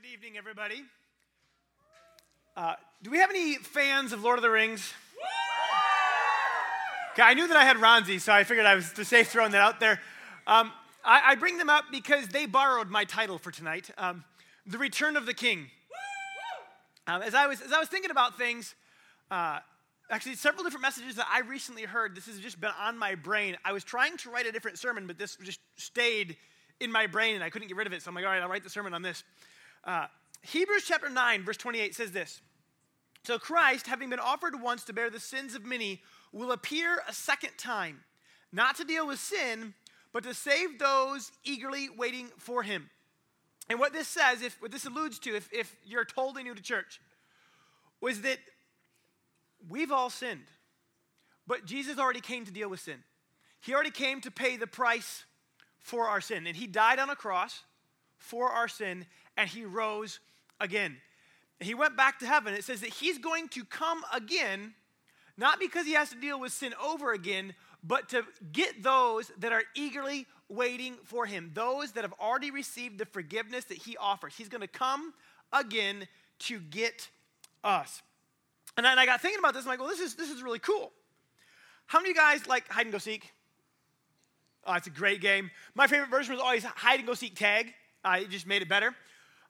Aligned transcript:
Good 0.00 0.10
evening, 0.12 0.38
everybody. 0.38 0.84
Uh, 2.56 2.74
do 3.02 3.10
we 3.10 3.18
have 3.18 3.30
any 3.30 3.56
fans 3.56 4.12
of 4.12 4.22
Lord 4.22 4.38
of 4.38 4.44
the 4.44 4.50
Rings? 4.50 4.92
Okay, 7.12 7.22
I 7.22 7.34
knew 7.34 7.48
that 7.48 7.56
I 7.56 7.64
had 7.64 7.78
Ronzi, 7.78 8.20
so 8.20 8.32
I 8.32 8.44
figured 8.44 8.64
I 8.64 8.76
was 8.76 8.92
safe 9.02 9.28
throwing 9.28 9.50
that 9.50 9.60
out 9.60 9.80
there. 9.80 10.00
Um, 10.46 10.70
I, 11.04 11.32
I, 11.32 11.34
bring 11.34 11.58
them 11.58 11.68
up 11.68 11.86
because 11.90 12.28
they 12.28 12.46
borrowed 12.46 12.90
my 12.90 13.06
title 13.06 13.38
for 13.38 13.50
tonight, 13.50 13.90
um, 13.98 14.22
"The 14.66 14.78
Return 14.78 15.16
of 15.16 15.26
the 15.26 15.34
King." 15.34 15.66
Um, 17.08 17.22
as 17.22 17.34
I 17.34 17.48
was 17.48 17.60
as 17.60 17.72
I 17.72 17.80
was 17.80 17.88
thinking 17.88 18.12
about 18.12 18.38
things, 18.38 18.76
uh, 19.32 19.58
actually 20.10 20.36
several 20.36 20.62
different 20.62 20.82
messages 20.82 21.16
that 21.16 21.26
I 21.28 21.40
recently 21.40 21.82
heard. 21.82 22.14
This 22.14 22.26
has 22.26 22.38
just 22.38 22.60
been 22.60 22.70
on 22.80 22.96
my 22.96 23.16
brain. 23.16 23.56
I 23.64 23.72
was 23.72 23.82
trying 23.82 24.16
to 24.18 24.30
write 24.30 24.46
a 24.46 24.52
different 24.52 24.78
sermon, 24.78 25.08
but 25.08 25.18
this 25.18 25.36
just 25.42 25.58
stayed 25.74 26.36
in 26.78 26.92
my 26.92 27.08
brain, 27.08 27.34
and 27.34 27.42
I 27.42 27.50
couldn't 27.50 27.66
get 27.66 27.76
rid 27.76 27.88
of 27.88 27.92
it. 27.92 28.02
So 28.02 28.10
I'm 28.10 28.14
like, 28.14 28.24
all 28.24 28.30
right, 28.30 28.40
I'll 28.40 28.48
write 28.48 28.62
the 28.62 28.70
sermon 28.70 28.94
on 28.94 29.02
this. 29.02 29.24
Uh, 29.88 30.06
Hebrews 30.42 30.84
chapter 30.86 31.08
9, 31.08 31.44
verse 31.44 31.56
28 31.56 31.94
says 31.94 32.12
this 32.12 32.42
So 33.24 33.38
Christ, 33.38 33.86
having 33.86 34.10
been 34.10 34.20
offered 34.20 34.60
once 34.60 34.84
to 34.84 34.92
bear 34.92 35.08
the 35.08 35.18
sins 35.18 35.54
of 35.54 35.64
many, 35.64 36.02
will 36.30 36.52
appear 36.52 37.00
a 37.08 37.12
second 37.14 37.52
time, 37.56 38.00
not 38.52 38.76
to 38.76 38.84
deal 38.84 39.06
with 39.06 39.18
sin, 39.18 39.72
but 40.12 40.24
to 40.24 40.34
save 40.34 40.78
those 40.78 41.32
eagerly 41.42 41.88
waiting 41.88 42.28
for 42.36 42.62
him. 42.62 42.90
And 43.70 43.80
what 43.80 43.94
this 43.94 44.08
says, 44.08 44.42
if 44.42 44.60
what 44.60 44.72
this 44.72 44.84
alludes 44.84 45.18
to, 45.20 45.34
if, 45.34 45.48
if 45.52 45.74
you're 45.86 46.04
totally 46.04 46.42
new 46.42 46.54
to 46.54 46.62
church, 46.62 47.00
was 48.02 48.20
that 48.20 48.38
we've 49.70 49.90
all 49.90 50.10
sinned. 50.10 50.50
But 51.46 51.64
Jesus 51.64 51.98
already 51.98 52.20
came 52.20 52.44
to 52.44 52.52
deal 52.52 52.68
with 52.68 52.80
sin. 52.80 53.02
He 53.62 53.72
already 53.72 53.90
came 53.90 54.20
to 54.20 54.30
pay 54.30 54.58
the 54.58 54.66
price 54.66 55.24
for 55.80 56.08
our 56.08 56.20
sin. 56.20 56.46
And 56.46 56.56
he 56.56 56.66
died 56.66 56.98
on 56.98 57.08
a 57.08 57.16
cross 57.16 57.62
for 58.18 58.50
our 58.50 58.68
sin, 58.68 59.06
and 59.38 59.48
he 59.48 59.64
rose 59.64 60.20
again. 60.60 60.98
He 61.60 61.74
went 61.74 61.96
back 61.96 62.18
to 62.18 62.26
heaven. 62.26 62.52
It 62.52 62.64
says 62.64 62.80
that 62.82 62.90
he's 62.90 63.18
going 63.18 63.48
to 63.50 63.64
come 63.64 64.02
again, 64.12 64.74
not 65.38 65.58
because 65.58 65.86
he 65.86 65.92
has 65.92 66.10
to 66.10 66.20
deal 66.20 66.38
with 66.38 66.52
sin 66.52 66.74
over 66.84 67.12
again, 67.12 67.54
but 67.82 68.08
to 68.10 68.24
get 68.52 68.82
those 68.82 69.30
that 69.38 69.52
are 69.52 69.62
eagerly 69.74 70.26
waiting 70.48 70.96
for 71.04 71.24
him, 71.24 71.52
those 71.54 71.92
that 71.92 72.02
have 72.02 72.14
already 72.20 72.50
received 72.50 72.98
the 72.98 73.06
forgiveness 73.06 73.64
that 73.66 73.78
he 73.78 73.96
offers. 73.96 74.34
He's 74.36 74.48
going 74.48 74.60
to 74.60 74.66
come 74.66 75.14
again 75.52 76.06
to 76.40 76.58
get 76.58 77.08
us. 77.62 78.02
And 78.76 78.84
then 78.84 78.98
I 78.98 79.06
got 79.06 79.20
thinking 79.20 79.38
about 79.38 79.54
this. 79.54 79.64
I'm 79.64 79.70
like, 79.70 79.78
well, 79.78 79.88
this 79.88 80.00
is, 80.00 80.14
this 80.14 80.30
is 80.30 80.42
really 80.42 80.58
cool. 80.58 80.92
How 81.86 81.98
many 82.00 82.10
of 82.10 82.16
you 82.16 82.22
guys 82.22 82.46
like 82.46 82.68
hide 82.68 82.82
and 82.82 82.92
go 82.92 82.98
seek? 82.98 83.32
Oh, 84.66 84.74
it's 84.74 84.86
a 84.86 84.90
great 84.90 85.20
game. 85.20 85.50
My 85.74 85.86
favorite 85.86 86.10
version 86.10 86.34
was 86.34 86.42
always 86.42 86.64
hide 86.64 86.98
and 86.98 87.06
go 87.06 87.14
seek 87.14 87.36
tag. 87.36 87.72
Uh, 88.04 88.18
it 88.20 88.30
just 88.30 88.46
made 88.46 88.62
it 88.62 88.68
better. 88.68 88.94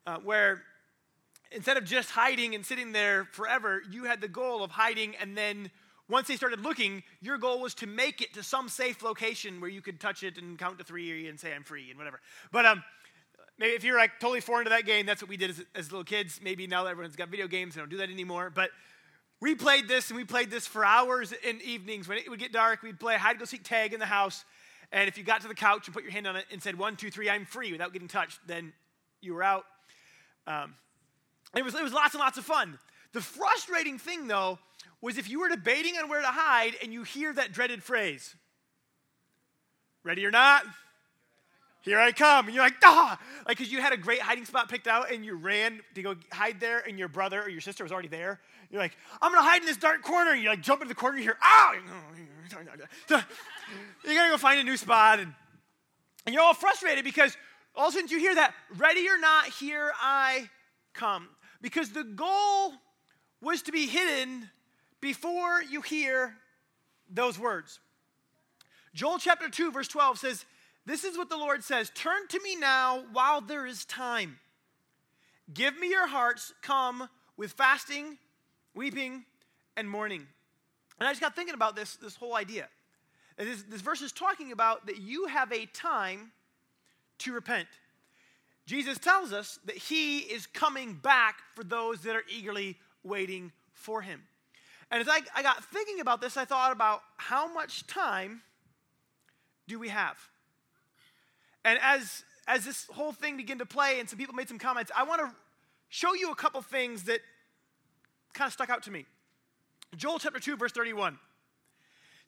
Uh, 0.08 0.16
where 0.24 0.62
instead 1.52 1.76
of 1.76 1.84
just 1.84 2.08
hiding 2.08 2.54
and 2.54 2.64
sitting 2.64 2.92
there 2.92 3.26
forever, 3.32 3.82
you 3.90 4.04
had 4.04 4.22
the 4.22 4.28
goal 4.28 4.64
of 4.64 4.70
hiding 4.70 5.14
and 5.16 5.36
then 5.36 5.70
once 6.08 6.28
they 6.28 6.36
started 6.36 6.60
looking, 6.60 7.02
your 7.20 7.36
goal 7.36 7.60
was 7.60 7.74
to 7.74 7.86
make 7.86 8.22
it 8.22 8.32
to 8.32 8.42
some 8.42 8.70
safe 8.70 9.02
location 9.02 9.60
where 9.60 9.68
you 9.68 9.82
could 9.82 10.00
touch 10.00 10.22
it 10.22 10.38
and 10.38 10.58
count 10.58 10.78
to 10.78 10.84
three 10.84 11.28
and 11.28 11.38
say, 11.38 11.52
I'm 11.52 11.62
free 11.62 11.90
and 11.90 11.98
whatever. 11.98 12.20
But 12.50 12.64
um, 12.64 12.82
maybe 13.58 13.74
if 13.74 13.84
you're 13.84 13.98
like 13.98 14.18
totally 14.18 14.40
foreign 14.40 14.64
to 14.64 14.70
that 14.70 14.86
game, 14.86 15.04
that's 15.04 15.20
what 15.20 15.28
we 15.28 15.36
did 15.36 15.50
as, 15.50 15.62
as 15.74 15.92
little 15.92 16.04
kids. 16.04 16.40
Maybe 16.42 16.66
now 16.66 16.86
everyone's 16.86 17.14
got 17.14 17.28
video 17.28 17.46
games, 17.46 17.74
they 17.74 17.82
don't 17.82 17.90
do 17.90 17.98
that 17.98 18.08
anymore. 18.08 18.48
But 18.48 18.70
we 19.42 19.54
played 19.54 19.88
this 19.88 20.08
and 20.08 20.16
we 20.16 20.24
played 20.24 20.50
this 20.50 20.66
for 20.66 20.86
hours 20.86 21.34
in 21.44 21.60
evenings. 21.60 22.08
When 22.08 22.16
it 22.16 22.30
would 22.30 22.40
get 22.40 22.54
dark, 22.54 22.82
we'd 22.82 22.98
play 22.98 23.18
hide 23.18 23.32
and 23.32 23.40
go 23.40 23.44
seek 23.44 23.62
tag 23.62 23.92
in 23.92 24.00
the 24.00 24.06
house. 24.06 24.46
And 24.90 25.06
if 25.06 25.18
you 25.18 25.24
got 25.24 25.42
to 25.42 25.48
the 25.48 25.54
couch 25.54 25.86
and 25.86 25.92
put 25.92 26.02
your 26.02 26.12
hand 26.12 26.26
on 26.26 26.36
it 26.36 26.46
and 26.50 26.62
said, 26.62 26.78
one, 26.78 26.96
two, 26.96 27.10
three, 27.10 27.28
I'm 27.28 27.44
free 27.44 27.72
without 27.72 27.92
getting 27.92 28.08
touched, 28.08 28.38
then 28.46 28.72
you 29.20 29.34
were 29.34 29.42
out. 29.42 29.66
Um, 30.48 30.74
it, 31.54 31.62
was, 31.62 31.74
it 31.74 31.82
was 31.82 31.92
lots 31.92 32.14
and 32.14 32.20
lots 32.20 32.38
of 32.38 32.44
fun. 32.44 32.78
The 33.12 33.20
frustrating 33.20 33.98
thing, 33.98 34.26
though, 34.26 34.58
was 35.00 35.18
if 35.18 35.30
you 35.30 35.40
were 35.40 35.48
debating 35.48 35.96
on 35.96 36.08
where 36.08 36.22
to 36.22 36.26
hide 36.26 36.72
and 36.82 36.92
you 36.92 37.02
hear 37.04 37.32
that 37.34 37.52
dreaded 37.52 37.82
phrase, 37.82 38.34
ready 40.02 40.24
or 40.24 40.30
not, 40.30 40.64
here 41.82 42.00
I 42.00 42.12
come. 42.12 42.46
And 42.46 42.54
you're 42.54 42.64
like, 42.64 42.74
ah, 42.82 43.18
like, 43.46 43.58
because 43.58 43.70
you 43.70 43.80
had 43.80 43.92
a 43.92 43.96
great 43.96 44.20
hiding 44.20 44.44
spot 44.46 44.68
picked 44.68 44.86
out 44.86 45.12
and 45.12 45.24
you 45.24 45.36
ran 45.36 45.80
to 45.94 46.02
go 46.02 46.16
hide 46.32 46.60
there, 46.60 46.80
and 46.80 46.98
your 46.98 47.08
brother 47.08 47.42
or 47.42 47.48
your 47.48 47.60
sister 47.60 47.84
was 47.84 47.92
already 47.92 48.08
there. 48.08 48.40
You're 48.70 48.80
like, 48.80 48.96
I'm 49.22 49.32
to 49.32 49.40
hide 49.40 49.60
in 49.60 49.66
this 49.66 49.76
dark 49.76 50.02
corner. 50.02 50.32
And 50.32 50.42
you 50.42 50.48
like 50.48 50.62
jump 50.62 50.82
into 50.82 50.88
the 50.88 50.98
corner, 50.98 51.18
you 51.18 51.24
hear, 51.24 51.38
ah, 51.42 51.72
you 51.74 51.80
got 53.08 54.24
to 54.24 54.30
go 54.30 54.36
find 54.36 54.60
a 54.60 54.64
new 54.64 54.76
spot. 54.76 55.20
And, 55.20 55.32
and 56.26 56.34
you're 56.34 56.42
all 56.42 56.54
frustrated 56.54 57.04
because 57.04 57.36
all 57.78 57.88
of 57.88 57.94
a 57.94 57.98
sudden 57.98 58.08
you 58.08 58.18
hear 58.18 58.34
that, 58.34 58.54
ready 58.76 59.08
or 59.08 59.18
not, 59.18 59.46
here 59.46 59.92
I 60.00 60.50
come. 60.94 61.28
Because 61.62 61.90
the 61.90 62.02
goal 62.02 62.72
was 63.40 63.62
to 63.62 63.72
be 63.72 63.86
hidden 63.86 64.50
before 65.00 65.62
you 65.62 65.80
hear 65.80 66.34
those 67.08 67.38
words. 67.38 67.78
Joel 68.94 69.18
chapter 69.18 69.48
2, 69.48 69.70
verse 69.70 69.86
12 69.86 70.18
says, 70.18 70.44
This 70.86 71.04
is 71.04 71.16
what 71.16 71.30
the 71.30 71.36
Lord 71.36 71.62
says 71.62 71.92
Turn 71.94 72.26
to 72.28 72.40
me 72.42 72.56
now 72.56 73.04
while 73.12 73.40
there 73.40 73.64
is 73.64 73.84
time. 73.84 74.40
Give 75.54 75.78
me 75.78 75.88
your 75.88 76.08
hearts, 76.08 76.52
come 76.62 77.08
with 77.36 77.52
fasting, 77.52 78.18
weeping, 78.74 79.24
and 79.76 79.88
mourning. 79.88 80.26
And 80.98 81.06
I 81.06 81.12
just 81.12 81.20
got 81.20 81.36
thinking 81.36 81.54
about 81.54 81.76
this, 81.76 81.94
this 81.96 82.16
whole 82.16 82.34
idea. 82.34 82.66
This, 83.36 83.62
this 83.62 83.82
verse 83.82 84.02
is 84.02 84.10
talking 84.10 84.50
about 84.50 84.86
that 84.86 84.98
you 84.98 85.26
have 85.26 85.52
a 85.52 85.66
time 85.66 86.32
to 87.18 87.32
repent. 87.32 87.68
Jesus 88.66 88.98
tells 88.98 89.32
us 89.32 89.58
that 89.64 89.76
he 89.76 90.18
is 90.18 90.46
coming 90.46 90.94
back 90.94 91.36
for 91.54 91.64
those 91.64 92.02
that 92.02 92.14
are 92.14 92.24
eagerly 92.28 92.76
waiting 93.02 93.50
for 93.72 94.02
him. 94.02 94.22
And 94.90 95.00
as 95.00 95.08
I, 95.08 95.20
I 95.34 95.42
got 95.42 95.64
thinking 95.64 96.00
about 96.00 96.20
this, 96.20 96.36
I 96.36 96.44
thought 96.44 96.72
about 96.72 97.02
how 97.16 97.52
much 97.52 97.86
time 97.86 98.42
do 99.66 99.78
we 99.78 99.88
have? 99.88 100.18
And 101.64 101.78
as, 101.82 102.24
as 102.46 102.64
this 102.64 102.86
whole 102.92 103.12
thing 103.12 103.36
began 103.36 103.58
to 103.58 103.66
play 103.66 104.00
and 104.00 104.08
some 104.08 104.18
people 104.18 104.34
made 104.34 104.48
some 104.48 104.58
comments, 104.58 104.90
I 104.96 105.04
want 105.04 105.20
to 105.20 105.30
show 105.88 106.14
you 106.14 106.30
a 106.30 106.34
couple 106.34 106.60
things 106.62 107.04
that 107.04 107.20
kind 108.34 108.48
of 108.48 108.52
stuck 108.52 108.70
out 108.70 108.82
to 108.84 108.90
me. 108.90 109.06
Joel 109.96 110.18
chapter 110.18 110.40
2, 110.40 110.56
verse 110.56 110.72
31 110.72 111.18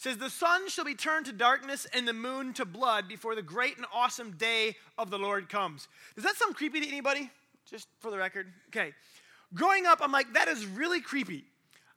says, 0.01 0.17
The 0.17 0.31
sun 0.31 0.69
shall 0.69 0.85
be 0.85 0.95
turned 0.95 1.27
to 1.27 1.33
darkness 1.33 1.87
and 1.93 2.09
the 2.09 2.13
moon 2.13 2.55
to 2.55 2.65
blood 2.65 3.07
before 3.07 3.35
the 3.35 3.43
great 3.43 3.77
and 3.77 3.87
awesome 3.95 4.33
day 4.33 4.77
of 4.97 5.11
the 5.11 5.19
Lord 5.19 5.49
comes. 5.49 5.89
Does 6.15 6.25
that 6.25 6.37
sound 6.37 6.57
creepy 6.57 6.81
to 6.81 6.89
anybody? 6.89 7.31
Just 7.71 7.87
for 8.01 8.11
the 8.11 8.17
record. 8.17 8.47
Okay. 8.69 8.93
Growing 9.55 9.87
up, 9.87 9.99
I'm 10.01 10.13
like, 10.13 10.33
that 10.35 10.49
is 10.49 10.65
really 10.65 11.01
creepy. 11.01 11.45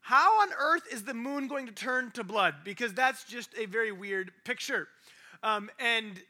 How 0.01 0.41
on 0.41 0.49
earth 0.59 0.83
is 0.91 1.03
the 1.03 1.13
moon 1.13 1.47
going 1.47 1.65
to 1.67 1.71
turn 1.71 2.11
to 2.11 2.25
blood? 2.25 2.55
Because 2.65 2.93
that's 2.93 3.23
just 3.23 3.51
a 3.57 3.67
very 3.67 3.93
weird 3.93 4.31
picture. 4.43 4.89
Um, 5.41 5.69
and 5.79 6.21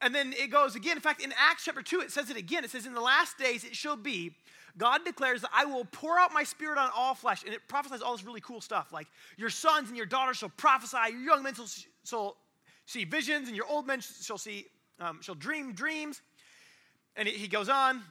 and 0.00 0.12
then 0.12 0.34
it 0.36 0.50
goes 0.50 0.74
again. 0.74 0.96
In 0.96 1.00
fact, 1.00 1.22
in 1.22 1.32
Acts 1.38 1.64
chapter 1.64 1.80
2, 1.80 2.00
it 2.00 2.10
says 2.10 2.28
it 2.28 2.36
again. 2.36 2.64
It 2.64 2.70
says, 2.70 2.86
In 2.86 2.94
the 2.94 3.00
last 3.00 3.38
days 3.38 3.64
it 3.64 3.76
shall 3.76 3.96
be 3.96 4.34
God 4.78 5.04
declares 5.04 5.42
that 5.42 5.50
I 5.54 5.64
will 5.64 5.84
pour 5.84 6.18
out 6.18 6.32
my 6.32 6.44
spirit 6.44 6.78
on 6.78 6.90
all 6.96 7.14
flesh. 7.14 7.44
And 7.44 7.54
it 7.54 7.60
prophesies 7.68 8.00
all 8.00 8.16
this 8.16 8.24
really 8.24 8.40
cool 8.40 8.60
stuff 8.60 8.92
like 8.92 9.06
your 9.36 9.50
sons 9.50 9.88
and 9.88 9.96
your 9.96 10.06
daughters 10.06 10.38
shall 10.38 10.50
prophesy, 10.50 10.96
your 11.12 11.20
young 11.20 11.42
men 11.42 11.54
shall, 11.54 11.68
shall 12.04 12.36
see 12.86 13.04
visions, 13.04 13.48
and 13.48 13.56
your 13.56 13.66
old 13.66 13.86
men 13.86 14.00
shall 14.00 14.38
see, 14.38 14.66
um, 15.00 15.20
shall 15.20 15.34
dream 15.34 15.72
dreams. 15.72 16.22
And 17.16 17.28
he 17.28 17.48
goes 17.48 17.68
on. 17.68 18.02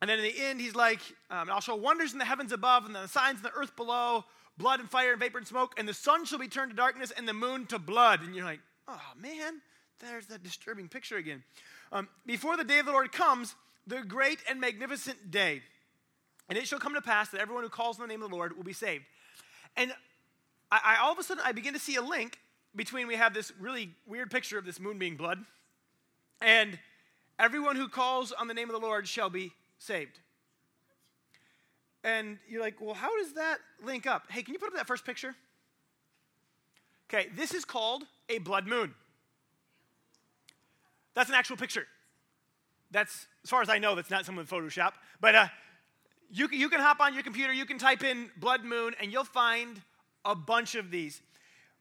And 0.00 0.08
then 0.08 0.18
in 0.18 0.24
the 0.24 0.40
end, 0.40 0.60
he's 0.60 0.74
like, 0.74 1.00
um, 1.30 1.50
I'll 1.50 1.60
show 1.60 1.76
wonders 1.76 2.12
in 2.12 2.18
the 2.18 2.24
heavens 2.24 2.52
above 2.52 2.86
and 2.86 2.94
the 2.94 3.06
signs 3.06 3.38
in 3.38 3.42
the 3.42 3.52
earth 3.54 3.76
below, 3.76 4.24
blood 4.56 4.80
and 4.80 4.88
fire 4.88 5.10
and 5.12 5.20
vapor 5.20 5.38
and 5.38 5.46
smoke, 5.46 5.74
and 5.76 5.86
the 5.86 5.94
sun 5.94 6.24
shall 6.24 6.38
be 6.38 6.48
turned 6.48 6.70
to 6.70 6.76
darkness 6.76 7.12
and 7.14 7.28
the 7.28 7.34
moon 7.34 7.66
to 7.66 7.78
blood. 7.78 8.22
And 8.22 8.34
you're 8.34 8.44
like, 8.44 8.60
oh 8.88 9.00
man, 9.20 9.60
there's 9.98 10.26
that 10.26 10.42
disturbing 10.42 10.88
picture 10.88 11.16
again. 11.16 11.42
Um, 11.92 12.08
before 12.24 12.56
the 12.56 12.64
day 12.64 12.78
of 12.78 12.86
the 12.86 12.92
Lord 12.92 13.12
comes, 13.12 13.54
the 13.86 14.02
great 14.02 14.38
and 14.48 14.60
magnificent 14.60 15.30
day. 15.30 15.62
And 16.50 16.58
it 16.58 16.66
shall 16.66 16.80
come 16.80 16.94
to 16.94 17.00
pass 17.00 17.30
that 17.30 17.40
everyone 17.40 17.62
who 17.62 17.70
calls 17.70 17.98
on 18.00 18.06
the 18.06 18.12
name 18.12 18.22
of 18.22 18.28
the 18.28 18.36
Lord 18.36 18.56
will 18.56 18.64
be 18.64 18.72
saved. 18.72 19.04
And 19.76 19.92
I, 20.70 20.80
I, 20.84 20.96
all 21.00 21.12
of 21.12 21.18
a 21.18 21.22
sudden, 21.22 21.42
I 21.46 21.52
begin 21.52 21.72
to 21.74 21.80
see 21.80 21.94
a 21.94 22.02
link 22.02 22.38
between 22.74 23.06
we 23.06 23.14
have 23.14 23.32
this 23.32 23.52
really 23.58 23.90
weird 24.06 24.30
picture 24.30 24.58
of 24.58 24.64
this 24.64 24.80
moon 24.80 24.98
being 24.98 25.16
blood, 25.16 25.38
and 26.40 26.78
everyone 27.38 27.76
who 27.76 27.88
calls 27.88 28.32
on 28.32 28.48
the 28.48 28.54
name 28.54 28.68
of 28.68 28.78
the 28.78 28.84
Lord 28.84 29.06
shall 29.08 29.30
be 29.30 29.52
saved. 29.78 30.18
And 32.02 32.38
you're 32.48 32.60
like, 32.60 32.80
well, 32.80 32.94
how 32.94 33.16
does 33.22 33.34
that 33.34 33.58
link 33.84 34.06
up? 34.06 34.24
Hey, 34.30 34.42
can 34.42 34.54
you 34.54 34.58
put 34.58 34.68
up 34.68 34.74
that 34.74 34.86
first 34.86 35.04
picture? 35.04 35.34
Okay, 37.12 37.28
this 37.36 37.54
is 37.54 37.64
called 37.64 38.04
a 38.28 38.38
blood 38.38 38.66
moon. 38.66 38.94
That's 41.14 41.28
an 41.28 41.34
actual 41.34 41.56
picture. 41.56 41.86
That's, 42.90 43.26
as 43.44 43.50
far 43.50 43.62
as 43.62 43.68
I 43.68 43.78
know, 43.78 43.94
that's 43.94 44.10
not 44.10 44.24
someone 44.24 44.44
in 44.44 44.48
Photoshop. 44.48 44.92
But 45.20 45.34
uh, 45.34 45.48
you, 46.30 46.48
you 46.52 46.68
can 46.68 46.80
hop 46.80 47.00
on 47.00 47.14
your 47.14 47.22
computer, 47.22 47.52
you 47.52 47.66
can 47.66 47.78
type 47.78 48.04
in 48.04 48.30
blood 48.36 48.64
moon, 48.64 48.94
and 49.00 49.12
you'll 49.12 49.24
find 49.24 49.80
a 50.24 50.34
bunch 50.34 50.74
of 50.74 50.90
these. 50.90 51.22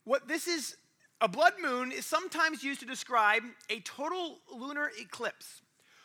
What 0.03 0.27
this 0.27 0.47
is, 0.47 0.75
a 1.21 1.27
blood 1.27 1.53
moon 1.61 1.91
is 1.91 2.05
sometimes 2.05 2.63
used 2.63 2.79
to 2.79 2.85
describe 2.85 3.43
a 3.69 3.79
total 3.81 4.39
lunar 4.51 4.91
eclipse 4.99 5.61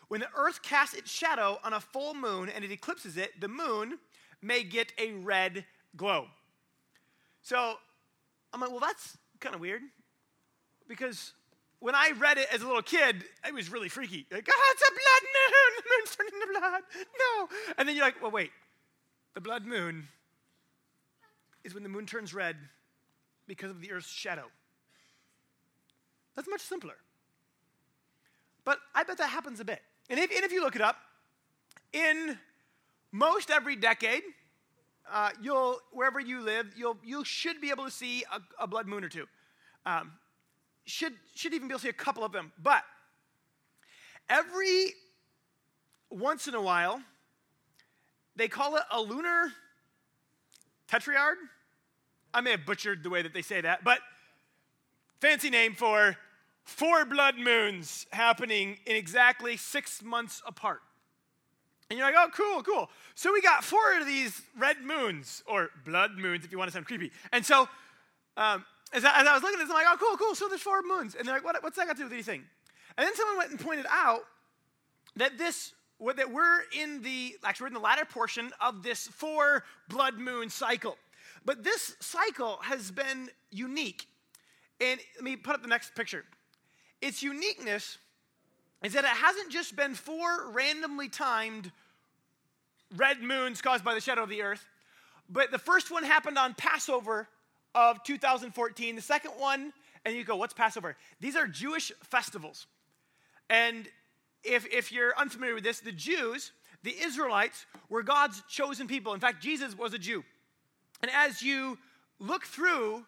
When 0.08 0.20
the 0.20 0.28
earth 0.36 0.62
casts 0.62 0.94
its 0.94 1.10
shadow 1.10 1.58
on 1.64 1.72
a 1.72 1.80
full 1.80 2.14
moon 2.14 2.48
and 2.48 2.64
it 2.64 2.70
eclipses 2.70 3.16
it, 3.16 3.40
the 3.40 3.48
moon 3.48 3.98
may 4.42 4.62
get 4.62 4.92
a 4.98 5.12
red 5.12 5.64
glow. 5.96 6.26
So 7.42 7.74
I'm 8.52 8.60
like, 8.60 8.70
well, 8.70 8.80
that's 8.80 9.16
kind 9.40 9.54
of 9.54 9.60
weird 9.60 9.82
because 10.88 11.32
when 11.78 11.94
I 11.94 12.12
read 12.18 12.38
it 12.38 12.48
as 12.52 12.62
a 12.62 12.66
little 12.66 12.82
kid, 12.82 13.24
it 13.46 13.54
was 13.54 13.70
really 13.70 13.88
freaky. 13.88 14.26
Like, 14.30 14.48
oh, 14.50 14.74
it's 14.74 14.82
a 14.82 14.92
blood 14.92 15.24
moon. 15.34 15.63
Moon's 15.98 16.16
turning 16.16 16.32
to 16.32 16.60
blood. 16.60 16.82
No. 16.94 17.48
And 17.78 17.88
then 17.88 17.96
you're 17.96 18.04
like, 18.04 18.20
well, 18.22 18.30
wait. 18.30 18.50
The 19.34 19.40
blood 19.40 19.66
moon 19.66 20.06
is 21.64 21.74
when 21.74 21.82
the 21.82 21.88
moon 21.88 22.06
turns 22.06 22.32
red 22.32 22.56
because 23.46 23.70
of 23.70 23.80
the 23.80 23.90
earth's 23.90 24.08
shadow. 24.08 24.44
That's 26.36 26.48
much 26.48 26.60
simpler. 26.60 26.94
But 28.64 28.78
I 28.94 29.02
bet 29.02 29.18
that 29.18 29.30
happens 29.30 29.60
a 29.60 29.64
bit. 29.64 29.82
And 30.08 30.18
if, 30.18 30.30
and 30.30 30.44
if 30.44 30.52
you 30.52 30.62
look 30.62 30.76
it 30.76 30.82
up, 30.82 30.96
in 31.92 32.38
most 33.12 33.50
every 33.50 33.76
decade, 33.76 34.22
uh, 35.10 35.30
you'll 35.40 35.78
wherever 35.92 36.18
you 36.18 36.40
live, 36.40 36.72
you'll 36.76 36.96
you 37.04 37.24
should 37.24 37.60
be 37.60 37.70
able 37.70 37.84
to 37.84 37.90
see 37.90 38.24
a, 38.32 38.40
a 38.64 38.66
blood 38.66 38.86
moon 38.86 39.04
or 39.04 39.08
two. 39.08 39.26
Um, 39.86 40.12
should 40.86 41.12
should 41.34 41.54
even 41.54 41.68
be 41.68 41.72
able 41.72 41.78
to 41.80 41.84
see 41.84 41.90
a 41.90 41.92
couple 41.92 42.24
of 42.24 42.32
them. 42.32 42.52
But 42.62 42.82
every 44.28 44.94
once 46.10 46.48
in 46.48 46.54
a 46.54 46.60
while, 46.60 47.02
they 48.36 48.48
call 48.48 48.76
it 48.76 48.82
a 48.90 49.00
lunar 49.00 49.52
tetrayard. 50.88 51.36
I 52.32 52.40
may 52.40 52.52
have 52.52 52.66
butchered 52.66 53.02
the 53.02 53.10
way 53.10 53.22
that 53.22 53.32
they 53.32 53.42
say 53.42 53.60
that, 53.60 53.84
but 53.84 54.00
fancy 55.20 55.50
name 55.50 55.74
for 55.74 56.16
four 56.64 57.04
blood 57.04 57.36
moons 57.36 58.06
happening 58.10 58.78
in 58.86 58.96
exactly 58.96 59.56
six 59.56 60.02
months 60.02 60.42
apart. 60.46 60.80
And 61.90 61.98
you're 61.98 62.10
like, 62.10 62.16
oh, 62.18 62.30
cool, 62.34 62.62
cool. 62.62 62.90
So 63.14 63.32
we 63.32 63.42
got 63.42 63.62
four 63.62 63.98
of 64.00 64.06
these 64.06 64.40
red 64.58 64.78
moons, 64.82 65.42
or 65.46 65.70
blood 65.84 66.12
moons 66.16 66.44
if 66.44 66.50
you 66.50 66.58
want 66.58 66.68
to 66.68 66.72
sound 66.72 66.86
creepy. 66.86 67.12
And 67.30 67.44
so 67.44 67.68
um, 68.36 68.64
as, 68.92 69.04
I, 69.04 69.20
as, 69.20 69.26
I, 69.26 69.34
was 69.34 69.42
looking 69.42 69.60
at 69.60 69.66
this, 69.66 69.70
I'm 69.70 69.84
like, 69.84 69.86
oh, 69.88 69.96
cool, 69.98 70.16
cool. 70.16 70.34
So 70.34 70.48
there's 70.48 70.62
four 70.62 70.82
moons. 70.82 71.14
And 71.14 71.26
they're 71.26 71.34
like, 71.34 71.44
what, 71.44 71.62
what's 71.62 71.76
that 71.76 71.86
got 71.86 71.96
to 71.96 71.98
do 71.98 72.04
with 72.04 72.12
anything? 72.12 72.42
And 72.96 73.06
then 73.06 73.14
someone 73.14 73.36
went 73.36 73.50
and 73.50 73.60
pointed 73.60 73.86
out 73.90 74.20
that 75.16 75.36
this, 75.36 75.72
that 76.00 76.30
we're 76.30 76.60
in 76.76 77.02
the, 77.02 77.36
actually, 77.44 77.64
we're 77.64 77.68
in 77.68 77.74
the 77.74 77.80
latter 77.80 78.04
portion 78.04 78.50
of 78.60 78.82
this 78.82 79.06
four 79.06 79.64
blood 79.88 80.18
moon 80.18 80.50
cycle. 80.50 80.96
But 81.44 81.62
this 81.62 81.96
cycle 82.00 82.58
has 82.62 82.90
been 82.90 83.28
unique. 83.50 84.06
And 84.80 84.98
let 85.16 85.24
me 85.24 85.36
put 85.36 85.54
up 85.54 85.62
the 85.62 85.68
next 85.68 85.94
picture. 85.94 86.24
Its 87.00 87.22
uniqueness 87.22 87.98
is 88.82 88.92
that 88.94 89.04
it 89.04 89.10
hasn't 89.10 89.50
just 89.50 89.76
been 89.76 89.94
four 89.94 90.50
randomly 90.50 91.08
timed 91.08 91.70
red 92.96 93.22
moons 93.22 93.62
caused 93.62 93.84
by 93.84 93.94
the 93.94 94.00
shadow 94.00 94.22
of 94.22 94.28
the 94.28 94.42
earth, 94.42 94.66
but 95.28 95.50
the 95.50 95.58
first 95.58 95.90
one 95.90 96.02
happened 96.02 96.38
on 96.38 96.54
Passover 96.54 97.28
of 97.74 98.02
2014. 98.04 98.96
The 98.96 99.02
second 99.02 99.32
one, 99.32 99.72
and 100.04 100.14
you 100.14 100.24
go, 100.24 100.36
what's 100.36 100.54
Passover? 100.54 100.96
These 101.20 101.36
are 101.36 101.46
Jewish 101.46 101.92
festivals. 102.02 102.66
And 103.48 103.88
if, 104.44 104.66
if 104.72 104.92
you're 104.92 105.16
unfamiliar 105.18 105.54
with 105.54 105.64
this, 105.64 105.80
the 105.80 105.92
Jews, 105.92 106.52
the 106.82 106.94
Israelites, 107.02 107.66
were 107.88 108.02
God's 108.02 108.42
chosen 108.48 108.86
people. 108.86 109.14
In 109.14 109.20
fact, 109.20 109.42
Jesus 109.42 109.76
was 109.76 109.94
a 109.94 109.98
Jew. 109.98 110.24
And 111.02 111.10
as 111.14 111.42
you 111.42 111.78
look 112.18 112.44
through, 112.44 113.04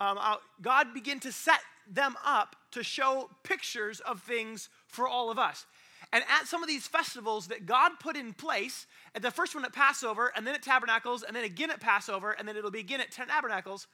um, 0.00 0.18
uh, 0.18 0.36
God 0.60 0.94
began 0.94 1.20
to 1.20 1.32
set 1.32 1.60
them 1.90 2.14
up 2.24 2.56
to 2.72 2.82
show 2.82 3.28
pictures 3.42 4.00
of 4.00 4.22
things 4.22 4.68
for 4.86 5.08
all 5.08 5.30
of 5.30 5.38
us. 5.38 5.66
And 6.12 6.24
at 6.28 6.46
some 6.46 6.62
of 6.62 6.68
these 6.68 6.86
festivals 6.86 7.48
that 7.48 7.66
God 7.66 7.92
put 8.00 8.16
in 8.16 8.32
place, 8.32 8.86
at 9.14 9.22
the 9.22 9.30
first 9.30 9.54
one 9.54 9.64
at 9.64 9.72
Passover, 9.72 10.32
and 10.34 10.46
then 10.46 10.54
at 10.54 10.62
Tabernacles, 10.62 11.22
and 11.22 11.36
then 11.36 11.44
again 11.44 11.70
at 11.70 11.80
Passover, 11.80 12.32
and 12.32 12.48
then 12.48 12.56
it'll 12.56 12.70
be 12.70 12.80
again 12.80 13.00
at 13.00 13.12
Tabernacles, 13.12 13.86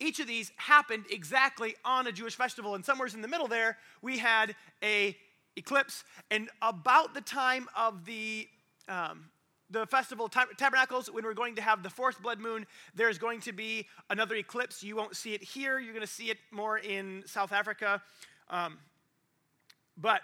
each 0.00 0.20
of 0.20 0.28
these 0.28 0.52
happened 0.56 1.06
exactly 1.10 1.74
on 1.84 2.06
a 2.06 2.12
Jewish 2.12 2.36
festival. 2.36 2.76
And 2.76 2.84
somewhere 2.84 3.08
in 3.12 3.20
the 3.20 3.28
middle 3.28 3.48
there, 3.48 3.78
we 4.00 4.18
had 4.18 4.54
a 4.82 5.16
eclipse. 5.58 6.04
And 6.30 6.48
about 6.62 7.14
the 7.14 7.20
time 7.20 7.68
of 7.76 8.04
the 8.04 8.48
um, 8.88 9.26
the 9.70 9.86
festival 9.86 10.30
tabernacles 10.30 11.10
when 11.10 11.24
we're 11.24 11.34
going 11.34 11.54
to 11.56 11.60
have 11.60 11.82
the 11.82 11.90
fourth 11.90 12.22
blood 12.22 12.40
moon 12.40 12.66
there's 12.94 13.18
going 13.18 13.38
to 13.38 13.52
be 13.52 13.86
another 14.08 14.34
eclipse 14.36 14.82
you 14.82 14.96
won't 14.96 15.14
see 15.14 15.34
it 15.34 15.42
here 15.42 15.78
you're 15.78 15.92
going 15.92 16.00
to 16.00 16.10
see 16.10 16.30
it 16.30 16.38
more 16.50 16.78
in 16.78 17.22
south 17.26 17.52
africa 17.52 18.00
um, 18.48 18.78
but 20.00 20.22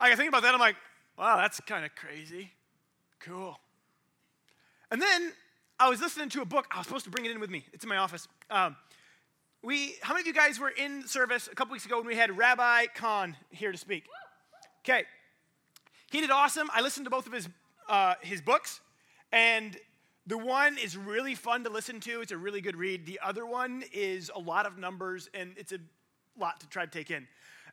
I 0.00 0.14
think 0.16 0.28
about 0.28 0.42
that, 0.42 0.52
I'm 0.52 0.60
like, 0.60 0.76
wow, 1.16 1.36
that's 1.36 1.60
kind 1.60 1.84
of 1.84 1.94
crazy. 1.94 2.50
Cool. 3.20 3.58
And 4.90 5.00
then 5.00 5.32
I 5.78 5.88
was 5.88 6.00
listening 6.00 6.28
to 6.30 6.42
a 6.42 6.44
book. 6.44 6.66
I 6.70 6.78
was 6.78 6.86
supposed 6.86 7.04
to 7.04 7.10
bring 7.10 7.24
it 7.24 7.30
in 7.30 7.40
with 7.40 7.50
me. 7.50 7.64
It's 7.72 7.84
in 7.84 7.88
my 7.88 7.96
office. 7.96 8.28
Um, 8.50 8.76
we, 9.62 9.94
how 10.02 10.12
many 10.12 10.22
of 10.22 10.26
you 10.26 10.34
guys 10.34 10.58
were 10.58 10.70
in 10.70 11.06
service 11.06 11.48
a 11.50 11.54
couple 11.54 11.72
weeks 11.72 11.86
ago 11.86 11.98
when 11.98 12.06
we 12.06 12.16
had 12.16 12.36
Rabbi 12.36 12.86
Cahn 12.94 13.36
here 13.50 13.72
to 13.72 13.78
speak? 13.78 14.04
Okay. 14.84 15.04
He 16.10 16.20
did 16.20 16.30
awesome. 16.30 16.68
I 16.74 16.80
listened 16.80 17.06
to 17.06 17.10
both 17.10 17.26
of 17.26 17.32
his, 17.32 17.48
uh, 17.88 18.14
his 18.20 18.40
books, 18.40 18.80
and 19.30 19.76
the 20.26 20.36
one 20.36 20.76
is 20.76 20.96
really 20.96 21.34
fun 21.34 21.64
to 21.64 21.70
listen 21.70 22.00
to. 22.00 22.20
It's 22.20 22.32
a 22.32 22.36
really 22.36 22.60
good 22.60 22.76
read. 22.76 23.06
The 23.06 23.20
other 23.24 23.46
one 23.46 23.82
is 23.92 24.30
a 24.34 24.38
lot 24.38 24.66
of 24.66 24.78
numbers, 24.78 25.30
and 25.34 25.54
it's 25.56 25.72
a 25.72 25.78
lot 26.38 26.60
to 26.60 26.68
try 26.68 26.84
to 26.84 26.90
take 26.90 27.10
in. 27.10 27.26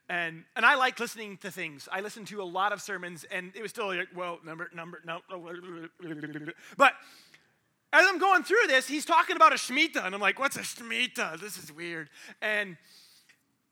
And, 0.08 0.44
and 0.56 0.66
I 0.66 0.76
like 0.76 1.00
listening 1.00 1.38
to 1.38 1.52
things. 1.52 1.88
I 1.92 2.02
listened 2.02 2.28
to 2.28 2.42
a 2.42 2.44
lot 2.44 2.74
of 2.74 2.82
sermons, 2.82 3.26
and 3.32 3.52
it 3.56 3.62
was 3.62 3.72
still 3.72 3.88
like, 3.88 4.08
well, 4.16 4.40
number, 4.44 4.70
number, 4.74 5.02
no. 5.06 5.22
But 6.78 6.94
as 7.92 8.06
I'm 8.08 8.18
going 8.20 8.44
through 8.44 8.68
this, 8.68 8.88
he's 8.88 9.06
talking 9.06 9.36
about 9.36 9.52
a 9.52 9.56
Shemitah, 9.56 10.06
and 10.06 10.16
I'm 10.16 10.22
like, 10.22 10.40
what's 10.40 10.56
a 10.56 10.62
Shemitah? 10.62 11.40
This 11.40 11.58
is 11.58 11.72
weird. 11.72 12.10
And 12.42 12.78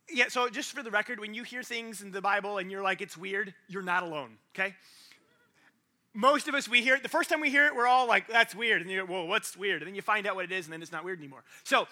yeah, 0.09 0.25
so 0.29 0.49
just 0.49 0.71
for 0.73 0.83
the 0.83 0.91
record, 0.91 1.19
when 1.19 1.33
you 1.33 1.43
hear 1.43 1.63
things 1.63 2.01
in 2.01 2.11
the 2.11 2.21
Bible 2.21 2.57
and 2.57 2.71
you're 2.71 2.81
like, 2.81 3.01
it's 3.01 3.17
weird, 3.17 3.53
you're 3.67 3.83
not 3.83 4.03
alone, 4.03 4.37
okay? 4.55 4.75
Most 6.13 6.47
of 6.47 6.55
us, 6.55 6.67
we 6.67 6.81
hear 6.81 6.95
it, 6.95 7.03
the 7.03 7.09
first 7.09 7.29
time 7.29 7.41
we 7.41 7.49
hear 7.49 7.67
it, 7.67 7.75
we're 7.75 7.87
all 7.87 8.07
like, 8.07 8.27
that's 8.27 8.55
weird. 8.55 8.81
And 8.81 8.89
you 8.89 9.05
go, 9.05 9.11
whoa, 9.11 9.25
what's 9.25 9.55
weird? 9.55 9.81
And 9.81 9.87
then 9.87 9.95
you 9.95 10.01
find 10.01 10.25
out 10.25 10.35
what 10.35 10.45
it 10.45 10.51
is, 10.51 10.65
and 10.65 10.73
then 10.73 10.81
it's 10.81 10.91
not 10.91 11.03
weird 11.03 11.19
anymore. 11.19 11.43
So 11.63 11.87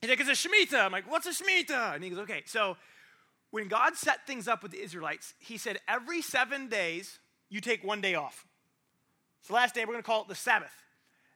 he's 0.00 0.10
like, 0.10 0.20
it's 0.20 0.28
a 0.28 0.48
Shemitah. 0.48 0.84
I'm 0.84 0.92
like, 0.92 1.10
what's 1.10 1.26
a 1.26 1.30
Shemitah? 1.30 1.94
And 1.94 2.02
he 2.02 2.10
goes, 2.10 2.18
okay, 2.20 2.42
so 2.46 2.76
when 3.50 3.68
God 3.68 3.96
set 3.96 4.26
things 4.26 4.48
up 4.48 4.62
with 4.62 4.72
the 4.72 4.82
Israelites, 4.82 5.34
he 5.38 5.58
said, 5.58 5.78
every 5.86 6.22
seven 6.22 6.68
days, 6.68 7.18
you 7.48 7.60
take 7.60 7.84
one 7.84 8.00
day 8.00 8.14
off. 8.14 8.46
It's 9.40 9.48
the 9.48 9.54
last 9.54 9.74
day, 9.74 9.82
we're 9.82 9.92
going 9.92 10.02
to 10.02 10.06
call 10.06 10.22
it 10.22 10.28
the 10.28 10.34
Sabbath. 10.34 10.72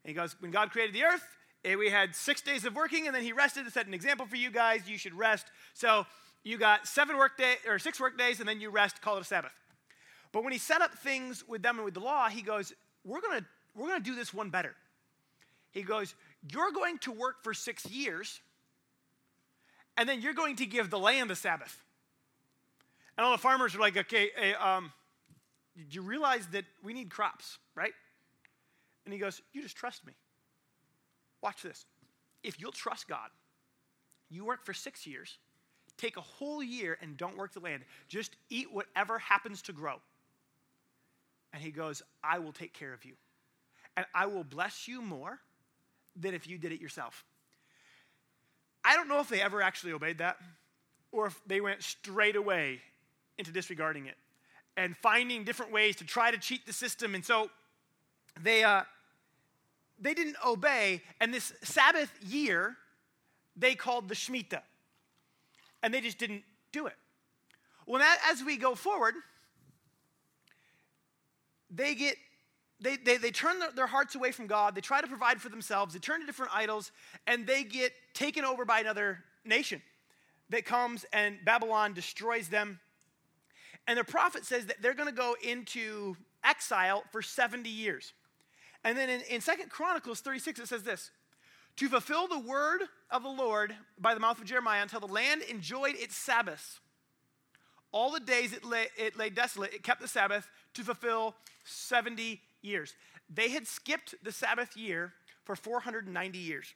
And 0.03 0.11
he 0.11 0.15
goes, 0.15 0.35
when 0.41 0.51
God 0.51 0.71
created 0.71 0.95
the 0.95 1.05
earth, 1.05 1.25
eh, 1.65 1.75
we 1.75 1.91
had 1.91 2.15
six 2.15 2.41
days 2.41 2.65
of 2.65 2.75
working, 2.75 3.07
and 3.07 3.15
then 3.15 3.23
he 3.23 3.33
rested 3.33 3.65
and 3.65 3.73
set 3.73 3.87
an 3.87 3.95
example 3.95 4.27
for 4.27 4.37
you 4.37 4.51
guys. 4.51 4.89
You 4.89 4.99
should 4.99 5.15
rest. 5.15 5.47
So 5.75 6.07
you 6.43 6.59
got 6.59 6.87
seven 6.87 7.17
work 7.17 7.37
day 7.37 7.57
or 7.67 7.79
six 7.79 8.01
work 8.01 8.19
days, 8.19 8.41
and 8.41 8.49
then 8.49 8.61
you 8.61 8.71
rest, 8.71 9.01
call 9.01 9.17
it 9.17 9.21
a 9.21 9.25
Sabbath. 9.25 9.53
But 10.33 10.45
when 10.45 10.53
he 10.53 10.59
set 10.59 10.81
up 10.81 10.95
things 10.99 11.47
with 11.49 11.63
them 11.63 11.77
and 11.77 11.85
with 11.85 11.95
the 11.95 12.01
law, 12.01 12.29
he 12.29 12.43
goes, 12.43 12.73
We're 13.05 13.21
gonna, 13.21 13.45
we're 13.75 13.89
gonna 13.89 14.01
do 14.01 14.15
this 14.15 14.33
one 14.33 14.51
better. 14.51 14.75
He 15.73 15.83
goes, 15.83 16.15
You're 16.53 16.73
going 16.73 16.99
to 16.99 17.13
work 17.13 17.43
for 17.43 17.55
six 17.55 17.87
years, 17.87 18.41
and 19.97 20.09
then 20.09 20.21
you're 20.21 20.35
going 20.35 20.57
to 20.57 20.67
give 20.67 20.91
the 20.91 20.99
land 20.99 21.31
a 21.31 21.37
Sabbath. 21.37 21.85
And 23.21 23.27
all 23.27 23.33
the 23.33 23.39
farmers 23.39 23.75
are 23.75 23.81
like, 23.81 23.99
okay, 23.99 24.31
hey, 24.35 24.55
um, 24.55 24.93
did 25.77 25.95
you 25.95 26.01
realize 26.01 26.47
that 26.53 26.65
we 26.83 26.95
need 26.95 27.11
crops, 27.11 27.59
right? 27.75 27.93
And 29.05 29.13
he 29.13 29.21
goes, 29.21 29.43
you 29.53 29.61
just 29.61 29.77
trust 29.77 30.07
me. 30.07 30.15
Watch 31.43 31.63
this. 31.63 31.87
If 32.43 32.61
you'll 32.61 32.73
trust 32.73 33.09
God, 33.09 33.29
you 34.31 34.45
work 34.45 34.65
for 34.65 34.73
six 34.73 35.07
years, 35.07 35.39
take 35.97 36.17
a 36.17 36.23
whole 36.23 36.63
year 36.63 36.97
and 37.01 37.17
don't 37.17 37.37
work 37.37 37.53
the 37.53 37.61
land. 37.61 37.83
Just 38.09 38.37
eat 38.49 38.73
whatever 38.73 39.19
happens 39.19 39.63
to 39.63 39.73
grow. 39.73 39.97
And 41.53 41.63
he 41.63 41.71
goes, 41.71 42.03
I 42.23 42.39
will 42.39 42.53
take 42.53 42.73
care 42.73 42.93
of 42.93 43.05
you. 43.05 43.15
And 43.97 44.07
I 44.15 44.27
will 44.27 44.45
bless 44.45 44.87
you 44.87 45.03
more 45.03 45.41
than 46.17 46.35
if 46.35 46.47
you 46.47 46.59
did 46.59 46.73
it 46.73 46.81
yourself. 46.81 47.25
I 48.85 48.95
don't 48.95 49.09
know 49.09 49.21
if 49.21 49.29
they 49.29 49.43
ever 49.43 49.61
actually 49.61 49.93
obeyed 49.93 50.19
that 50.19 50.37
or 51.13 51.27
if 51.27 51.41
they 51.47 51.61
went 51.61 51.83
straight 51.83 52.37
away 52.37 52.81
into 53.37 53.51
disregarding 53.51 54.07
it 54.07 54.17
and 54.77 54.97
finding 54.97 55.45
different 55.45 55.73
ways 55.73 55.97
to 55.97 56.05
try 56.05 56.31
to 56.31 56.39
cheat 56.39 56.67
the 56.67 56.73
system. 56.73 57.15
And 57.15 57.25
so 57.25 57.51
they, 58.43 58.63
uh, 58.63 58.83
they 60.01 60.15
didn't 60.15 60.37
obey. 60.45 61.03
And 61.21 61.33
this 61.33 61.53
Sabbath 61.63 62.13
year, 62.23 62.77
they 63.57 63.75
called 63.75 64.09
the 64.09 64.15
Shemitah. 64.15 64.63
And 65.83 65.95
they 65.95 66.01
just 66.01 66.19
didn't 66.19 66.43
do 66.73 66.87
it. 66.87 66.97
Well, 67.87 68.03
as 68.31 68.45
we 68.45 68.57
go 68.57 68.75
forward, 68.75 69.15
they 71.71 71.95
get 71.95 72.17
they, 72.83 72.97
they, 72.97 73.19
they 73.19 73.31
turn 73.31 73.59
their, 73.59 73.71
their 73.73 73.87
hearts 73.87 74.15
away 74.15 74.33
from 74.33 74.47
God. 74.47 74.75
They 74.75 74.81
try 74.81 75.03
to 75.03 75.07
provide 75.07 75.41
for 75.41 75.51
themselves. 75.51 75.93
They 75.93 76.01
turn 76.01 76.21
to 76.21 76.27
different 76.27 76.53
idols, 76.55 76.93
and 77.27 77.47
they 77.47 77.63
get 77.63 77.93
taken 78.15 78.43
over 78.45 78.65
by 78.65 78.81
another 78.81 79.19
nation 79.45 79.83
that 80.51 80.65
comes 80.65 81.05
and 81.13 81.39
Babylon 81.45 81.95
destroys 81.95 82.49
them 82.49 82.81
And 83.87 83.99
the 83.99 84.05
prophet 84.05 84.45
says 84.45 84.67
that 84.67 84.83
they're 84.83 84.95
going 84.95 85.09
to 85.09 85.15
go 85.15 85.37
into 85.43 86.17
exile 86.45 87.05
for 87.11 87.23
70 87.23 87.69
years. 87.69 88.13
And 88.85 88.97
then 88.97 89.11
in, 89.11 89.21
in 89.23 89.41
2 89.41 89.53
Chronicles 89.69 90.21
36, 90.21 90.61
it 90.61 90.69
says 90.69 90.83
this 90.83 91.11
To 91.77 91.89
fulfill 91.89 92.27
the 92.27 92.39
word 92.39 92.83
of 93.11 93.23
the 93.23 93.29
Lord 93.29 93.75
by 93.99 94.15
the 94.15 94.21
mouth 94.21 94.39
of 94.39 94.45
Jeremiah 94.45 94.83
until 94.83 95.01
the 95.01 95.07
land 95.07 95.43
enjoyed 95.43 95.95
its 95.97 96.17
Sabbaths. 96.17 96.81
All 97.93 98.11
the 98.13 98.21
days 98.21 98.53
it 98.53 98.65
lay, 98.65 98.87
it 98.97 99.17
lay 99.17 99.31
desolate, 99.31 99.75
it 99.75 99.83
kept 99.83 100.01
the 100.01 100.09
Sabbath 100.09 100.49
to 100.75 100.85
fulfill 100.85 101.35
70 101.65 102.41
years. 102.63 102.95
They 103.33 103.51
had 103.51 103.67
skipped 103.67 104.15
the 104.23 104.33
Sabbath 104.33 104.77
year 104.77 105.13
for 105.45 105.57
490 105.57 106.39
years. 106.39 106.75